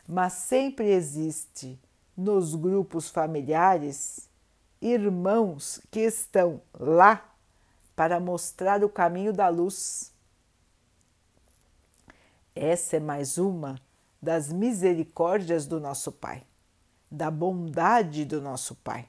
Mas 0.05 0.33
sempre 0.33 0.91
existe 0.91 1.79
nos 2.17 2.53
grupos 2.53 3.09
familiares 3.09 4.29
irmãos 4.81 5.79
que 5.89 6.01
estão 6.01 6.61
lá 6.77 7.33
para 7.95 8.19
mostrar 8.19 8.83
o 8.83 8.89
caminho 8.89 9.31
da 9.31 9.47
luz. 9.47 10.13
Essa 12.53 12.97
é 12.97 12.99
mais 12.99 13.37
uma 13.37 13.84
das 14.25 14.51
misericórdias 14.51 15.67
do 15.67 15.79
nosso 15.79 16.11
Pai, 16.11 16.43
da 17.11 17.29
bondade 17.29 18.25
do 18.25 18.41
nosso 18.41 18.73
Pai. 18.73 19.07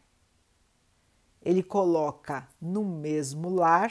Ele 1.40 1.62
coloca 1.62 2.46
no 2.60 2.84
mesmo 2.84 3.48
lar, 3.48 3.90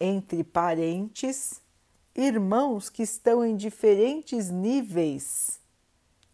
entre 0.00 0.42
parentes, 0.42 1.62
irmãos 2.16 2.90
que 2.90 3.04
estão 3.04 3.44
em 3.44 3.54
diferentes 3.54 4.50
níveis 4.50 5.60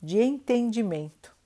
de 0.00 0.18
entendimento. 0.22 1.36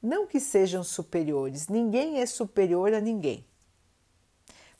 Não 0.00 0.28
que 0.28 0.38
sejam 0.38 0.84
superiores, 0.84 1.66
ninguém 1.66 2.20
é 2.20 2.26
superior 2.26 2.94
a 2.94 3.00
ninguém 3.00 3.44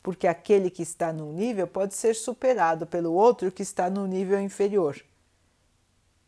porque 0.00 0.26
aquele 0.26 0.70
que 0.70 0.82
está 0.82 1.12
num 1.12 1.32
nível 1.32 1.66
pode 1.66 1.94
ser 1.94 2.14
superado 2.14 2.86
pelo 2.86 3.12
outro 3.12 3.52
que 3.52 3.62
está 3.62 3.90
no 3.90 4.06
nível 4.06 4.40
inferior. 4.40 5.04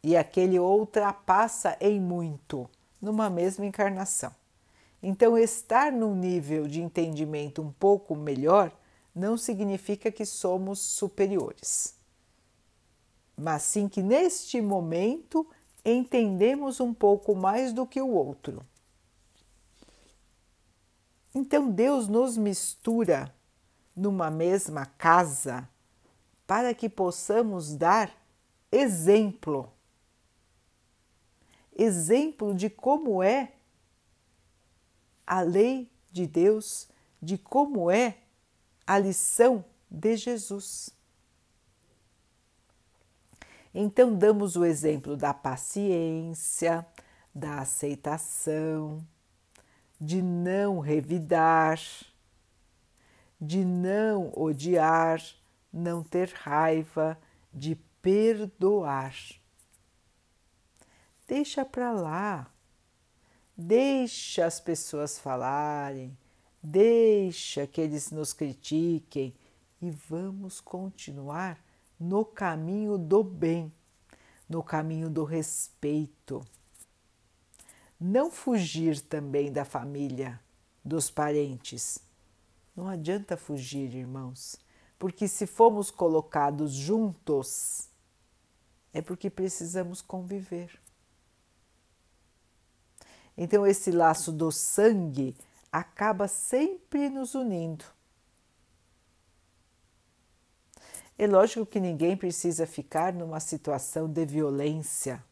E 0.03 0.17
aquele 0.17 0.59
ultrapassa 0.59 1.77
em 1.81 2.01
muito 2.01 2.69
numa 3.01 3.29
mesma 3.29 3.67
encarnação. 3.67 4.35
Então, 5.03 5.37
estar 5.37 5.91
num 5.91 6.15
nível 6.15 6.67
de 6.67 6.83
entendimento 6.83 7.63
um 7.63 7.73
pouco 7.73 8.15
melhor 8.15 8.71
não 9.15 9.37
significa 9.37 10.11
que 10.13 10.25
somos 10.25 10.79
superiores, 10.79 11.95
mas 13.37 13.63
sim 13.63 13.89
que 13.89 14.03
neste 14.03 14.61
momento 14.61 15.47
entendemos 15.85 16.81
um 16.81 16.93
pouco 16.93 17.35
mais 17.35 17.73
do 17.73 17.87
que 17.87 18.01
o 18.01 18.11
outro. 18.11 18.63
Então, 21.35 21.71
Deus 21.71 22.09
nos 22.09 22.37
mistura 22.37 23.35
numa 23.97 24.31
mesma 24.31 24.85
casa 24.85 25.69
para 26.47 26.75
que 26.75 26.89
possamos 26.89 27.75
dar 27.75 28.11
exemplo. 28.71 29.73
Exemplo 31.77 32.55
de 32.55 32.69
como 32.69 33.23
é 33.23 33.53
a 35.27 35.41
lei 35.41 35.91
de 36.11 36.27
Deus, 36.27 36.89
de 37.23 37.39
como 37.39 37.91
é 37.91 38.19
a 38.87 38.99
lição 38.99 39.65
de 39.91 40.17
Jesus. 40.17 40.91
Então, 43.73 44.15
damos 44.17 44.57
o 44.57 44.65
exemplo 44.65 45.17
da 45.17 45.33
paciência, 45.33 46.85
da 47.33 47.61
aceitação, 47.61 49.07
de 50.01 50.21
não 50.21 50.81
revidar 50.81 51.79
de 53.41 53.65
não 53.65 54.31
odiar, 54.37 55.23
não 55.73 56.03
ter 56.03 56.31
raiva, 56.35 57.19
de 57.53 57.75
perdoar. 58.03 59.15
Deixa 61.31 61.65
para 61.65 61.93
lá, 61.93 62.53
deixa 63.57 64.45
as 64.45 64.59
pessoas 64.59 65.17
falarem, 65.17 66.19
deixa 66.61 67.69
que 67.69 67.81
eles 67.81 68.11
nos 68.11 68.33
critiquem 68.33 69.33
e 69.81 69.93
vamos 69.93 70.61
continuar 70.61 71.65
no 72.01 72.25
caminho 72.25 72.99
do 72.99 73.23
bem, 73.23 73.73
no 74.49 74.61
caminho 74.61 75.09
do 75.09 75.23
respeito. 75.23 76.45
não 78.01 78.29
fugir 78.29 79.01
também 79.01 79.53
da 79.53 79.65
família, 79.65 80.41
dos 80.85 81.13
parentes. 81.13 82.01
Não 82.75 82.89
adianta 82.89 83.37
fugir, 83.37 83.95
irmãos, 83.95 84.57
porque 84.99 85.29
se 85.29 85.47
fomos 85.47 85.93
colocados 85.93 86.73
juntos, 86.73 87.89
é 88.93 89.01
porque 89.01 89.31
precisamos 89.31 90.03
conviver. 90.03 90.81
Então, 93.43 93.67
esse 93.67 93.91
laço 93.91 94.31
do 94.31 94.53
sangue 94.53 95.35
acaba 95.73 96.29
sempre 96.29 97.09
nos 97.09 97.35
unindo. 97.35 97.87
É 101.17 101.27
lógico 101.27 101.65
que 101.65 101.81
ninguém 101.81 102.19
precisa 102.19 102.67
ficar 102.67 103.15
numa 103.15 103.41
situação 103.41 104.07
de 104.07 104.27
violência. 104.27 105.25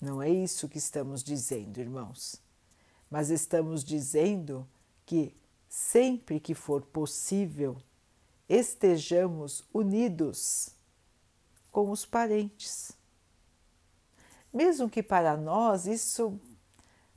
Não 0.00 0.22
é 0.22 0.30
isso 0.30 0.66
que 0.66 0.78
estamos 0.78 1.22
dizendo, 1.22 1.78
irmãos. 1.78 2.40
Mas 3.10 3.28
estamos 3.28 3.84
dizendo 3.84 4.66
que 5.04 5.36
sempre 5.68 6.40
que 6.40 6.54
for 6.54 6.80
possível, 6.86 7.76
estejamos 8.48 9.62
unidos 9.74 10.70
com 11.70 11.90
os 11.90 12.06
parentes. 12.06 12.96
Mesmo 14.54 14.88
que 14.88 15.02
para 15.02 15.36
nós 15.36 15.84
isso 15.84 16.40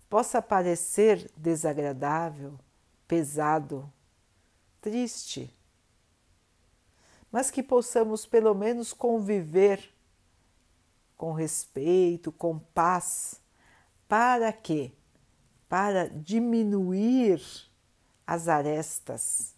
possa 0.09 0.41
parecer 0.41 1.31
desagradável, 1.37 2.59
pesado, 3.07 3.93
triste, 4.81 5.55
mas 7.31 7.51
que 7.51 7.61
possamos 7.61 8.25
pelo 8.25 8.55
menos 8.55 8.91
conviver 8.91 9.93
com 11.15 11.31
respeito, 11.31 12.31
com 12.31 12.57
paz, 12.57 13.39
para 14.07 14.51
quê? 14.51 14.91
Para 15.69 16.07
diminuir 16.07 17.39
as 18.25 18.47
arestas, 18.47 19.55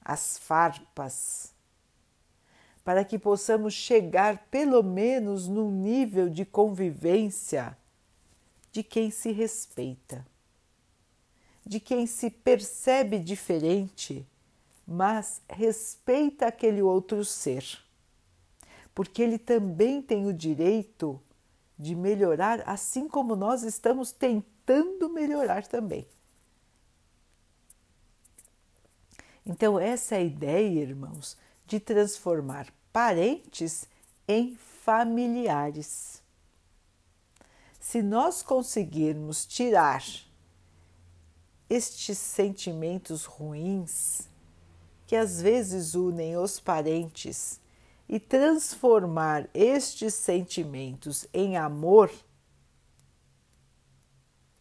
as 0.00 0.38
farpas, 0.38 1.52
para 2.88 3.04
que 3.04 3.18
possamos 3.18 3.74
chegar 3.74 4.46
pelo 4.50 4.82
menos 4.82 5.46
num 5.46 5.70
nível 5.70 6.30
de 6.30 6.46
convivência 6.46 7.76
de 8.72 8.82
quem 8.82 9.10
se 9.10 9.30
respeita, 9.30 10.26
de 11.66 11.80
quem 11.80 12.06
se 12.06 12.30
percebe 12.30 13.18
diferente, 13.18 14.26
mas 14.86 15.42
respeita 15.50 16.46
aquele 16.46 16.80
outro 16.80 17.26
ser, 17.26 17.62
porque 18.94 19.20
ele 19.20 19.38
também 19.38 20.00
tem 20.00 20.26
o 20.26 20.32
direito 20.32 21.20
de 21.78 21.94
melhorar, 21.94 22.62
assim 22.66 23.06
como 23.06 23.36
nós 23.36 23.64
estamos 23.64 24.12
tentando 24.12 25.10
melhorar 25.10 25.66
também. 25.66 26.06
Então, 29.44 29.78
essa 29.78 30.14
é 30.14 30.18
a 30.20 30.22
ideia, 30.22 30.80
irmãos, 30.80 31.36
de 31.66 31.78
transformar 31.78 32.77
parentes 32.92 33.86
em 34.26 34.56
familiares 34.56 36.22
se 37.88 38.02
nós 38.02 38.42
conseguirmos 38.42 39.46
tirar 39.46 40.04
estes 41.70 42.18
sentimentos 42.18 43.24
ruins 43.24 44.28
que 45.06 45.16
às 45.16 45.40
vezes 45.40 45.94
unem 45.94 46.36
os 46.36 46.60
parentes 46.60 47.58
e 48.06 48.20
transformar 48.20 49.48
estes 49.54 50.12
sentimentos 50.12 51.26
em 51.32 51.56
amor, 51.56 52.12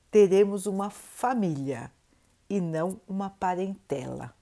teremos 0.09 0.65
uma 0.65 0.89
família 0.89 1.91
e 2.49 2.61
não 2.61 3.01
uma 3.05 3.29
parentela. 3.29 4.33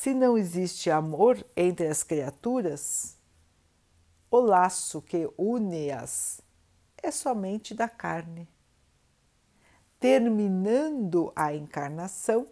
Se 0.00 0.14
não 0.14 0.38
existe 0.38 0.92
amor 0.92 1.44
entre 1.56 1.88
as 1.88 2.04
criaturas, 2.04 3.16
o 4.30 4.38
laço 4.38 5.02
que 5.02 5.28
une-as 5.36 6.40
é 7.02 7.10
somente 7.10 7.74
da 7.74 7.88
carne. 7.88 8.48
Terminando 9.98 11.32
a 11.34 11.52
encarnação, 11.52 12.46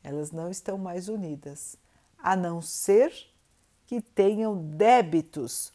elas 0.00 0.30
não 0.30 0.48
estão 0.48 0.78
mais 0.78 1.08
unidas, 1.08 1.76
a 2.16 2.36
não 2.36 2.62
ser 2.62 3.12
que 3.84 4.00
tenham 4.00 4.56
débitos 4.56 5.72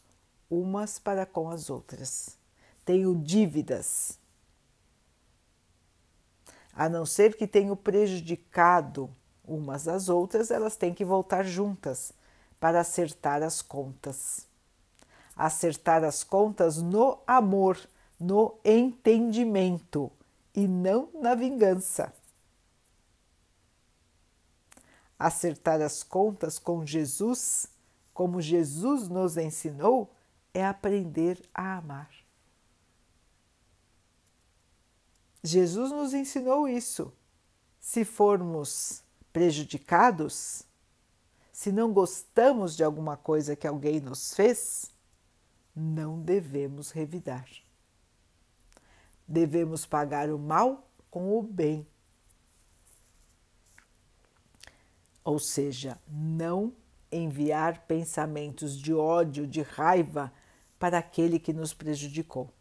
umas 0.49 0.97
para 0.97 1.25
com 1.25 1.49
as 1.49 1.69
outras, 1.69 2.37
tenham 2.85 3.21
dívidas. 3.21 4.17
A 6.71 6.87
não 6.87 7.05
ser 7.05 7.35
que 7.35 7.45
tenham 7.45 7.75
prejudicado 7.75 9.13
umas 9.49 9.88
às 9.88 10.09
outras, 10.09 10.51
elas 10.51 10.75
têm 10.75 10.93
que 10.93 11.03
voltar 11.03 11.43
juntas 11.43 12.13
para 12.59 12.79
acertar 12.79 13.41
as 13.41 13.62
contas 13.62 14.49
acertar 15.39 16.03
as 16.03 16.21
contas 16.21 16.81
no 16.81 17.17
amor, 17.25 17.79
no 18.19 18.59
entendimento 18.63 20.12
e 20.53 20.67
não 20.67 21.09
na 21.13 21.33
vingança. 21.33 22.13
Acertar 25.17 25.81
as 25.81 26.03
contas 26.03 26.59
com 26.59 26.85
Jesus, 26.85 27.67
como 28.13 28.41
Jesus 28.41 29.07
nos 29.07 29.38
ensinou, 29.38 30.13
é 30.53 30.65
aprender 30.65 31.41
a 31.53 31.77
amar. 31.77 32.09
Jesus 35.41 35.89
nos 35.89 36.13
ensinou 36.13 36.67
isso. 36.67 37.13
Se 37.79 38.03
formos 38.03 39.01
prejudicados, 39.31 40.63
se 41.51 41.71
não 41.71 41.91
gostamos 41.91 42.75
de 42.75 42.83
alguma 42.83 43.17
coisa 43.17 43.55
que 43.55 43.67
alguém 43.67 43.99
nos 43.99 44.33
fez, 44.33 44.91
não 45.75 46.21
devemos 46.21 46.91
revidar. 46.91 47.47
Devemos 49.27 49.85
pagar 49.85 50.29
o 50.29 50.39
mal 50.39 50.89
com 51.11 51.37
o 51.37 51.43
bem. 51.43 51.85
Ou 55.23 55.37
seja, 55.37 55.99
não 56.07 56.73
enviar 57.11 57.85
pensamentos 57.85 58.77
de 58.77 58.93
ódio, 58.93 59.45
de 59.45 59.61
raiva 59.61 60.31
para 60.77 60.97
aquele 60.97 61.39
que 61.39 61.53
nos 61.53 61.73
prejudicou. 61.73 62.53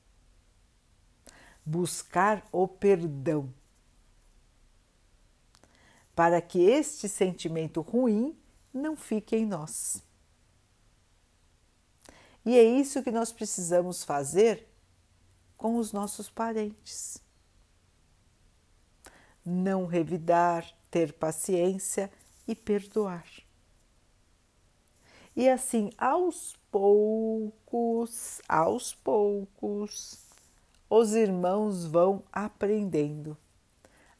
Buscar 1.65 2.47
o 2.51 2.67
perdão, 2.67 3.53
para 6.19 6.43
que 6.43 6.59
este 6.59 7.09
sentimento 7.09 7.81
ruim 7.81 8.37
não 8.75 8.97
fique 8.97 9.37
em 9.37 9.47
nós. 9.47 10.03
E 12.45 12.59
é 12.59 12.65
isso 12.65 13.05
que 13.05 13.13
nós 13.13 13.31
precisamos 13.31 14.03
fazer 14.03 14.67
com 15.57 15.77
os 15.77 15.93
nossos 15.93 16.29
parentes. 16.29 17.23
Não 19.47 19.87
revidar, 19.87 20.69
ter 20.91 21.13
paciência 21.13 22.11
e 22.49 22.55
perdoar. 22.57 23.25
E 25.37 25.49
assim, 25.49 25.93
aos 25.97 26.57
poucos, 26.69 28.43
aos 28.49 28.93
poucos, 28.93 30.27
os 30.91 31.15
irmãos 31.15 31.85
vão 31.85 32.25
aprendendo. 32.33 33.37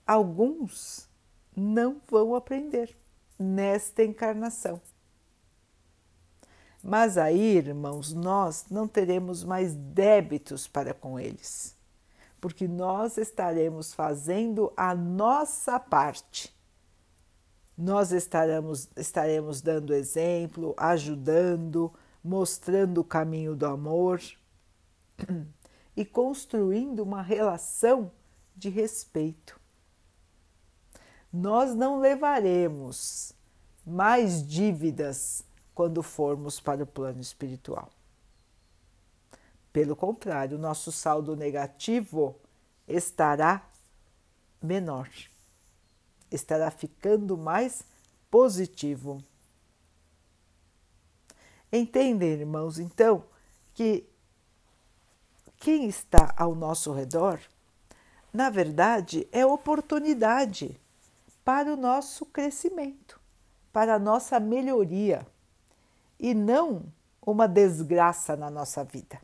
Alguns 0.07 1.08
não 1.59 2.01
vão 2.09 2.35
aprender 2.35 2.97
nesta 3.39 4.03
encarnação 4.05 4.81
mas 6.83 7.19
aí, 7.19 7.57
irmãos, 7.57 8.13
nós 8.13 8.67
não 8.71 8.87
teremos 8.87 9.43
mais 9.43 9.75
débitos 9.75 10.69
para 10.69 10.95
com 10.95 11.19
eles, 11.19 11.77
porque 12.41 12.69
nós 12.69 13.19
estaremos 13.19 13.93
fazendo 13.93 14.73
a 14.77 14.95
nossa 14.95 15.79
parte. 15.81 16.55
Nós 17.77 18.13
estaremos, 18.13 18.89
estaremos 18.97 19.61
dando 19.61 19.93
exemplo, 19.93 20.75
ajudando, 20.77 21.93
mostrando 22.23 23.01
o 23.03 23.05
caminho 23.05 23.55
do 23.57 23.67
amor 23.67 24.21
e 25.97 26.05
construindo 26.05 27.01
uma 27.01 27.23
relação 27.23 28.11
de 28.57 28.69
respeito. 28.69 29.58
Nós 31.33 31.75
não 31.75 32.01
levaremos 32.01 33.33
mais 33.87 34.47
dívidas 34.47 35.45
quando 35.75 36.03
formos 36.03 36.59
para 36.59 36.83
o 36.83 36.87
plano 36.87 37.21
espiritual. 37.21 37.91
Pelo 39.73 39.95
contrário, 39.95 40.59
nosso 40.59 40.91
saldo 40.91 41.37
negativo 41.37 42.35
estará 42.87 43.69
menor, 44.61 45.09
estará 46.31 46.71
ficando 46.71 47.37
mais 47.37 47.85
positivo. 48.31 49.23
Entendem, 51.71 52.31
irmãos, 52.31 52.79
então, 52.79 53.25
que 53.75 54.09
quem 55.59 55.87
está 55.87 56.35
ao 56.37 56.55
nosso 56.55 56.93
redor, 56.93 57.39
na 58.33 58.49
verdade, 58.49 59.29
é 59.31 59.45
oportunidade 59.45 60.81
para 61.49 61.73
o 61.73 61.79
nosso 61.79 62.27
crescimento, 62.27 63.19
para 63.73 63.95
a 63.95 63.99
nossa 63.99 64.39
melhoria 64.39 65.27
e 66.21 66.35
não 66.35 66.85
uma 67.25 67.49
desgraça 67.49 68.37
na 68.37 68.51
nossa 68.51 68.85
vida. 68.85 69.19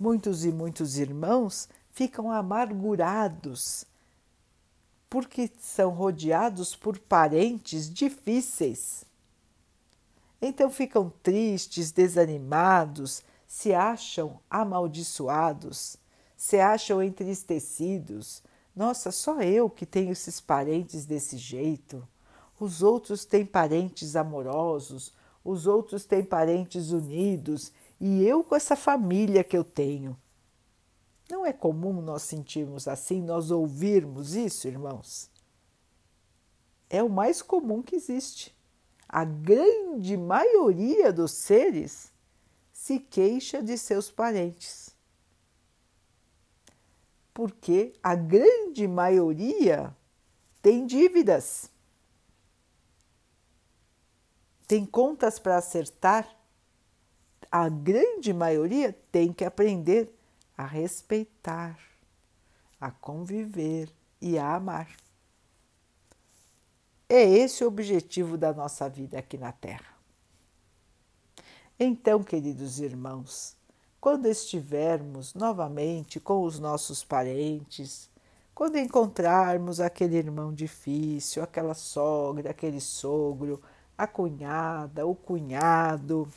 Muitos 0.00 0.42
e 0.42 0.50
muitos 0.50 0.96
irmãos 0.96 1.68
ficam 1.90 2.32
amargurados 2.32 3.84
porque 5.10 5.50
são 5.60 5.90
rodeados 5.90 6.74
por 6.74 6.98
parentes 6.98 7.92
difíceis. 7.92 9.04
Então 10.40 10.70
ficam 10.70 11.12
tristes, 11.22 11.92
desanimados, 11.92 13.22
se 13.46 13.74
acham 13.74 14.40
amaldiçoados, 14.48 15.98
se 16.38 16.58
acham 16.58 17.02
entristecidos. 17.02 18.42
Nossa, 18.74 19.12
só 19.12 19.40
eu 19.40 19.70
que 19.70 19.86
tenho 19.86 20.12
esses 20.12 20.40
parentes 20.40 21.06
desse 21.06 21.36
jeito. 21.36 22.06
Os 22.58 22.82
outros 22.82 23.24
têm 23.24 23.46
parentes 23.46 24.16
amorosos, 24.16 25.12
os 25.44 25.66
outros 25.66 26.04
têm 26.04 26.24
parentes 26.24 26.90
unidos 26.90 27.72
e 28.00 28.24
eu 28.24 28.42
com 28.42 28.56
essa 28.56 28.74
família 28.74 29.44
que 29.44 29.56
eu 29.56 29.62
tenho. 29.62 30.16
Não 31.30 31.46
é 31.46 31.52
comum 31.52 32.02
nós 32.02 32.22
sentirmos 32.22 32.88
assim, 32.88 33.22
nós 33.22 33.50
ouvirmos 33.50 34.34
isso, 34.34 34.68
irmãos? 34.68 35.30
É 36.90 37.02
o 37.02 37.08
mais 37.08 37.40
comum 37.40 37.82
que 37.82 37.96
existe. 37.96 38.54
A 39.08 39.24
grande 39.24 40.16
maioria 40.16 41.12
dos 41.12 41.30
seres 41.30 42.12
se 42.72 42.98
queixa 42.98 43.62
de 43.62 43.78
seus 43.78 44.10
parentes. 44.10 44.83
Porque 47.34 47.92
a 48.00 48.14
grande 48.14 48.86
maioria 48.86 49.94
tem 50.62 50.86
dívidas, 50.86 51.68
tem 54.68 54.86
contas 54.86 55.38
para 55.38 55.58
acertar. 55.58 56.32
A 57.50 57.68
grande 57.68 58.32
maioria 58.32 58.96
tem 59.12 59.32
que 59.32 59.44
aprender 59.44 60.12
a 60.56 60.64
respeitar, 60.64 61.78
a 62.80 62.90
conviver 62.90 63.92
e 64.20 64.38
a 64.38 64.54
amar. 64.54 64.96
É 67.08 67.22
esse 67.22 67.64
o 67.64 67.68
objetivo 67.68 68.38
da 68.38 68.52
nossa 68.52 68.88
vida 68.88 69.18
aqui 69.18 69.36
na 69.36 69.52
Terra. 69.52 69.94
Então, 71.78 72.22
queridos 72.22 72.78
irmãos, 72.78 73.56
quando 74.04 74.26
estivermos 74.26 75.32
novamente 75.32 76.20
com 76.20 76.44
os 76.44 76.58
nossos 76.58 77.02
parentes, 77.02 78.10
quando 78.54 78.76
encontrarmos 78.76 79.80
aquele 79.80 80.18
irmão 80.18 80.52
difícil, 80.52 81.42
aquela 81.42 81.72
sogra, 81.72 82.50
aquele 82.50 82.82
sogro, 82.82 83.62
a 83.96 84.06
cunhada, 84.06 85.06
o 85.06 85.14
cunhado, 85.14 86.28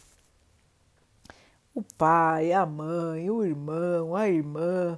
o 1.76 1.84
pai, 1.98 2.54
a 2.54 2.66
mãe, 2.66 3.30
o 3.30 3.44
irmão, 3.44 4.16
a 4.16 4.30
irmã. 4.30 4.98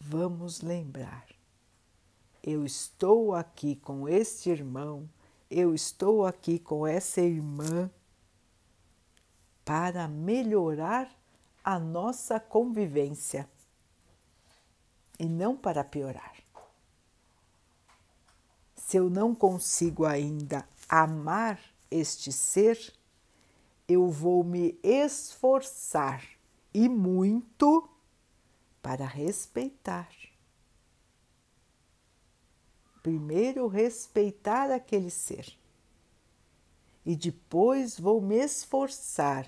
Vamos 0.00 0.62
lembrar: 0.62 1.26
eu 2.42 2.64
estou 2.64 3.36
aqui 3.36 3.76
com 3.76 4.08
este 4.08 4.50
irmão, 4.50 5.08
eu 5.48 5.72
estou 5.72 6.26
aqui 6.26 6.58
com 6.58 6.84
essa 6.84 7.20
irmã 7.20 7.88
para 9.64 10.08
melhorar 10.08 11.10
a 11.64 11.78
nossa 11.78 12.40
convivência 12.40 13.48
e 15.18 15.26
não 15.26 15.56
para 15.56 15.84
piorar. 15.84 16.36
Se 18.76 18.96
eu 18.96 19.08
não 19.08 19.34
consigo 19.34 20.04
ainda 20.04 20.68
amar 20.88 21.60
este 21.90 22.32
ser, 22.32 22.92
eu 23.88 24.08
vou 24.10 24.42
me 24.42 24.78
esforçar 24.82 26.24
e 26.74 26.88
muito 26.88 27.88
para 28.82 29.06
respeitar. 29.06 30.10
Primeiro, 33.02 33.66
respeitar 33.68 34.70
aquele 34.70 35.10
ser 35.10 35.61
e 37.04 37.16
depois 37.16 37.98
vou 37.98 38.20
me 38.20 38.36
esforçar 38.36 39.46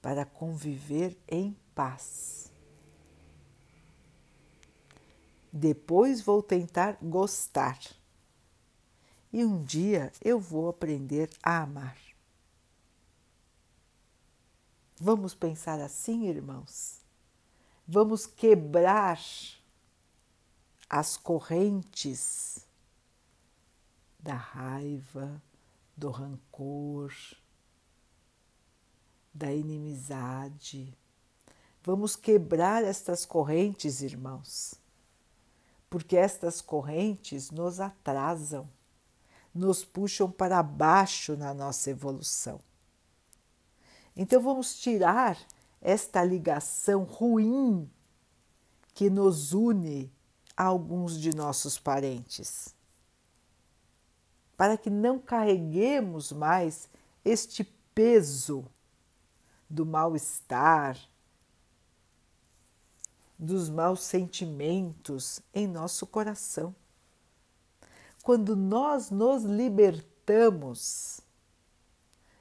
para 0.00 0.24
conviver 0.24 1.16
em 1.28 1.56
paz. 1.74 2.52
Depois 5.52 6.20
vou 6.20 6.42
tentar 6.42 6.96
gostar 7.02 7.78
e 9.32 9.44
um 9.44 9.62
dia 9.62 10.12
eu 10.20 10.40
vou 10.40 10.68
aprender 10.68 11.30
a 11.42 11.62
amar. 11.62 11.96
Vamos 14.98 15.34
pensar 15.34 15.80
assim, 15.80 16.26
irmãos? 16.26 17.00
Vamos 17.86 18.26
quebrar 18.26 19.20
as 20.88 21.16
correntes 21.16 22.66
da 24.18 24.34
raiva, 24.34 25.40
do 26.00 26.10
rancor, 26.10 27.12
da 29.34 29.52
inimizade. 29.52 30.96
Vamos 31.82 32.16
quebrar 32.16 32.82
estas 32.82 33.26
correntes, 33.26 34.00
irmãos, 34.00 34.76
porque 35.90 36.16
estas 36.16 36.62
correntes 36.62 37.50
nos 37.50 37.80
atrasam, 37.80 38.66
nos 39.54 39.84
puxam 39.84 40.30
para 40.30 40.62
baixo 40.62 41.36
na 41.36 41.52
nossa 41.52 41.90
evolução. 41.90 42.58
Então 44.16 44.40
vamos 44.40 44.80
tirar 44.80 45.36
esta 45.82 46.24
ligação 46.24 47.04
ruim 47.04 47.90
que 48.94 49.10
nos 49.10 49.52
une 49.52 50.10
a 50.56 50.64
alguns 50.64 51.20
de 51.20 51.36
nossos 51.36 51.78
parentes, 51.78 52.74
para 54.60 54.76
que 54.76 54.90
não 54.90 55.18
carreguemos 55.18 56.32
mais 56.32 56.86
este 57.24 57.64
peso 57.94 58.62
do 59.70 59.86
mal-estar, 59.86 60.98
dos 63.38 63.70
maus 63.70 64.02
sentimentos 64.02 65.40
em 65.54 65.66
nosso 65.66 66.06
coração. 66.06 66.76
Quando 68.22 68.54
nós 68.54 69.10
nos 69.10 69.44
libertamos 69.44 71.22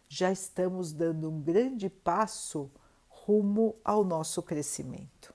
já 0.10 0.30
estamos 0.30 0.92
dando 0.92 1.32
um 1.32 1.40
grande 1.42 1.90
passo 1.90 2.70
rumo 3.08 3.78
ao 3.82 4.04
nosso 4.04 4.44
crescimento. 4.44 5.34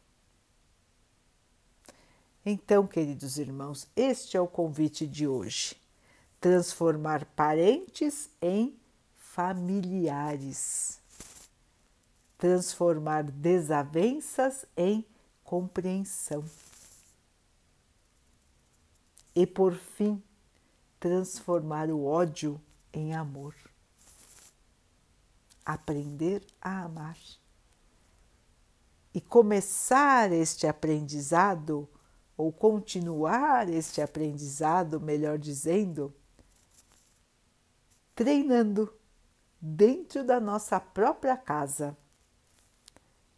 Então, 2.45 2.87
queridos 2.87 3.39
irmãos, 3.39 3.89
este 3.97 4.37
é 4.37 4.41
o 4.43 4.47
convite 4.47 5.07
de 5.07 5.27
hoje: 5.27 5.83
transformar 6.45 7.25
parentes 7.25 8.29
em 8.43 8.79
familiares, 9.17 11.01
transformar 12.37 13.23
desavenças 13.23 14.67
em 14.77 15.07
compreensão. 15.43 16.45
E, 19.35 19.47
por 19.47 19.73
fim, 19.75 20.23
transformar 21.01 21.89
o 21.89 22.05
ódio 22.05 22.61
em 22.93 23.15
amor. 23.15 23.55
Aprender 25.65 26.45
a 26.61 26.83
amar. 26.83 27.17
E 29.15 29.21
começar 29.23 30.31
este 30.31 30.67
aprendizado, 30.67 31.89
ou 32.37 32.53
continuar 32.53 33.67
este 33.71 34.03
aprendizado, 34.03 35.01
melhor 35.01 35.39
dizendo, 35.39 36.15
treinando 38.15 38.93
dentro 39.61 40.25
da 40.25 40.39
nossa 40.39 40.79
própria 40.79 41.37
casa, 41.37 41.97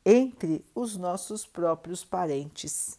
entre 0.05 0.65
os 0.75 0.97
nossos 0.97 1.47
próprios 1.47 2.05
parentes. 2.05 2.99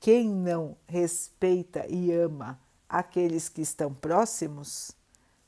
Quem 0.00 0.28
não 0.28 0.76
respeita 0.86 1.86
e 1.86 2.12
ama 2.12 2.60
aqueles 2.88 3.48
que 3.48 3.60
estão 3.60 3.92
próximos, 3.92 4.92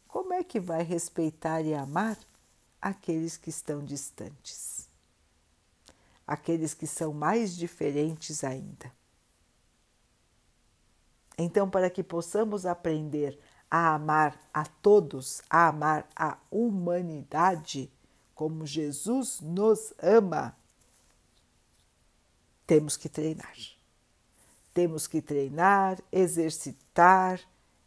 como 0.06 0.32
é 0.32 0.42
que 0.42 0.58
vai 0.58 0.82
respeitar 0.82 1.62
e 1.62 1.74
amar 1.74 2.18
aqueles 2.80 3.36
que 3.36 3.50
estão 3.50 3.84
distantes? 3.84 4.88
Aqueles 6.26 6.74
que 6.74 6.86
são 6.86 7.12
mais 7.12 7.56
diferentes 7.56 8.44
ainda. 8.44 8.92
Então, 11.36 11.70
para 11.70 11.88
que 11.88 12.02
possamos 12.02 12.66
aprender 12.66 13.38
a 13.70 13.94
amar 13.94 14.38
a 14.52 14.64
todos, 14.64 15.42
a 15.48 15.68
amar 15.68 16.08
a 16.16 16.38
humanidade 16.50 17.90
como 18.34 18.64
Jesus 18.64 19.40
nos 19.40 19.92
ama, 19.98 20.56
temos 22.66 22.96
que 22.96 23.08
treinar. 23.08 23.56
Temos 24.72 25.06
que 25.06 25.20
treinar, 25.20 25.98
exercitar 26.12 27.40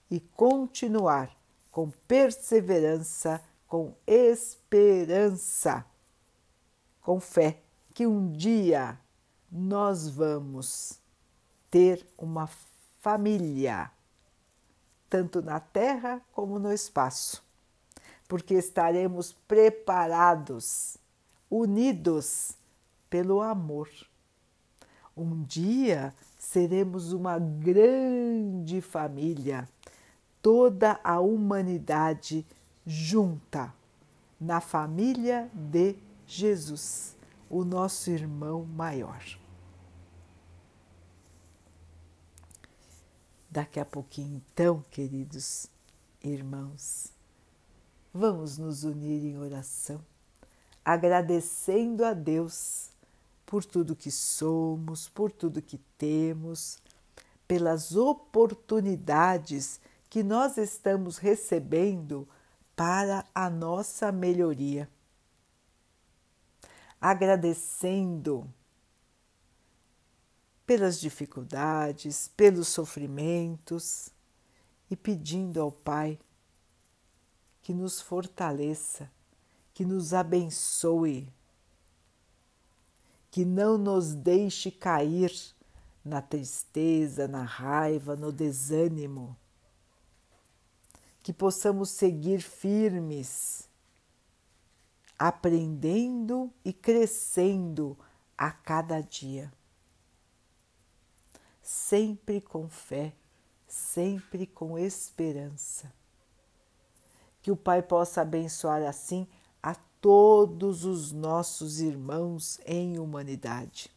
e 0.09 0.19
continuar 0.19 1.33
com 1.71 1.89
perseverança, 2.07 3.41
com 3.65 3.95
esperança, 4.05 5.85
com 7.01 7.19
fé 7.19 7.61
que 7.93 8.05
um 8.05 8.31
dia 8.31 8.99
nós 9.49 10.09
vamos 10.09 10.99
ter 11.69 12.05
uma 12.17 12.49
família, 12.99 13.89
tanto 15.11 15.41
na 15.41 15.59
terra 15.59 16.21
como 16.31 16.57
no 16.57 16.71
espaço, 16.71 17.43
porque 18.29 18.53
estaremos 18.53 19.33
preparados, 19.45 20.97
unidos 21.49 22.53
pelo 23.09 23.41
amor. 23.41 23.89
Um 25.15 25.43
dia 25.43 26.15
seremos 26.39 27.11
uma 27.11 27.37
grande 27.37 28.79
família, 28.79 29.67
toda 30.41 30.97
a 31.03 31.19
humanidade 31.19 32.47
junta 32.87 33.73
na 34.39 34.61
família 34.61 35.51
de 35.53 35.97
Jesus, 36.25 37.17
o 37.49 37.65
nosso 37.65 38.09
irmão 38.09 38.63
maior. 38.63 39.40
Daqui 43.51 43.81
a 43.81 43.85
pouquinho, 43.85 44.37
então, 44.37 44.81
queridos 44.89 45.67
irmãos, 46.23 47.11
vamos 48.13 48.57
nos 48.57 48.85
unir 48.85 49.25
em 49.25 49.37
oração, 49.37 50.01
agradecendo 50.85 52.05
a 52.05 52.13
Deus 52.13 52.91
por 53.45 53.65
tudo 53.65 53.93
que 53.93 54.09
somos, 54.09 55.09
por 55.09 55.33
tudo 55.33 55.61
que 55.61 55.77
temos, 55.97 56.79
pelas 57.45 57.93
oportunidades 57.93 59.81
que 60.09 60.23
nós 60.23 60.57
estamos 60.57 61.17
recebendo 61.17 62.25
para 62.73 63.25
a 63.35 63.49
nossa 63.49 64.13
melhoria. 64.13 64.89
Agradecendo 67.01 68.47
pelas 70.71 71.01
dificuldades, 71.01 72.29
pelos 72.29 72.69
sofrimentos 72.69 74.07
e 74.89 74.95
pedindo 74.95 75.59
ao 75.59 75.69
Pai 75.69 76.17
que 77.61 77.73
nos 77.73 77.99
fortaleça, 77.99 79.11
que 79.73 79.83
nos 79.83 80.13
abençoe 80.13 81.27
que 83.29 83.43
não 83.43 83.77
nos 83.77 84.15
deixe 84.15 84.71
cair 84.71 85.33
na 86.05 86.21
tristeza, 86.21 87.27
na 87.27 87.43
raiva, 87.43 88.15
no 88.15 88.31
desânimo. 88.31 89.35
Que 91.21 91.33
possamos 91.33 91.89
seguir 91.89 92.41
firmes, 92.41 93.67
aprendendo 95.19 96.49
e 96.63 96.71
crescendo 96.71 97.97
a 98.37 98.51
cada 98.51 99.01
dia. 99.01 99.51
Sempre 101.73 102.41
com 102.41 102.67
fé, 102.67 103.13
sempre 103.65 104.45
com 104.45 104.77
esperança. 104.77 105.89
Que 107.41 107.49
o 107.49 107.55
Pai 107.55 107.81
possa 107.81 108.23
abençoar 108.23 108.83
assim 108.83 109.25
todos 110.01 110.83
os 110.83 111.13
nossos 111.13 111.79
irmãos 111.79 112.59
em 112.65 112.99
humanidade. 112.99 113.89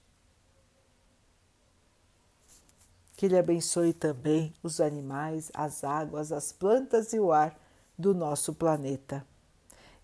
Que 3.17 3.27
Ele 3.27 3.37
abençoe 3.37 3.93
também 3.93 4.55
os 4.63 4.81
animais, 4.81 5.51
as 5.53 5.83
águas, 5.83 6.31
as 6.31 6.53
plantas 6.53 7.13
e 7.13 7.19
o 7.19 7.33
ar 7.33 7.59
do 7.99 8.15
nosso 8.15 8.55
planeta. 8.55 9.27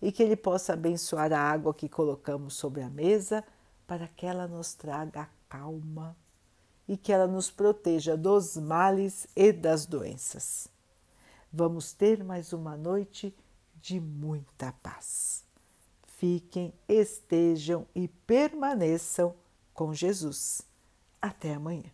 E 0.01 0.11
que 0.11 0.21
Ele 0.21 0.35
possa 0.35 0.73
abençoar 0.73 1.31
a 1.31 1.39
água 1.39 1.73
que 1.73 1.87
colocamos 1.87 2.53
sobre 2.53 2.81
a 2.81 2.89
mesa 2.89 3.41
para 3.87 4.09
que 4.09 4.25
ela 4.25 4.45
nos 4.45 4.73
traga 4.73 5.29
calma 5.47 6.17
e 6.87 6.97
que 6.97 7.11
ela 7.11 7.27
nos 7.27 7.49
proteja 7.49 8.17
dos 8.17 8.57
males 8.57 9.27
e 9.35 9.51
das 9.51 9.85
doenças. 9.85 10.67
Vamos 11.51 11.93
ter 11.93 12.23
mais 12.23 12.53
uma 12.53 12.77
noite 12.77 13.35
de 13.81 13.99
muita 13.99 14.71
paz 14.71 15.45
fiquem, 16.21 16.71
estejam 16.87 17.87
e 17.95 18.07
permaneçam 18.07 19.33
com 19.73 19.91
Jesus. 19.91 20.61
Até 21.19 21.55
amanhã. 21.55 21.89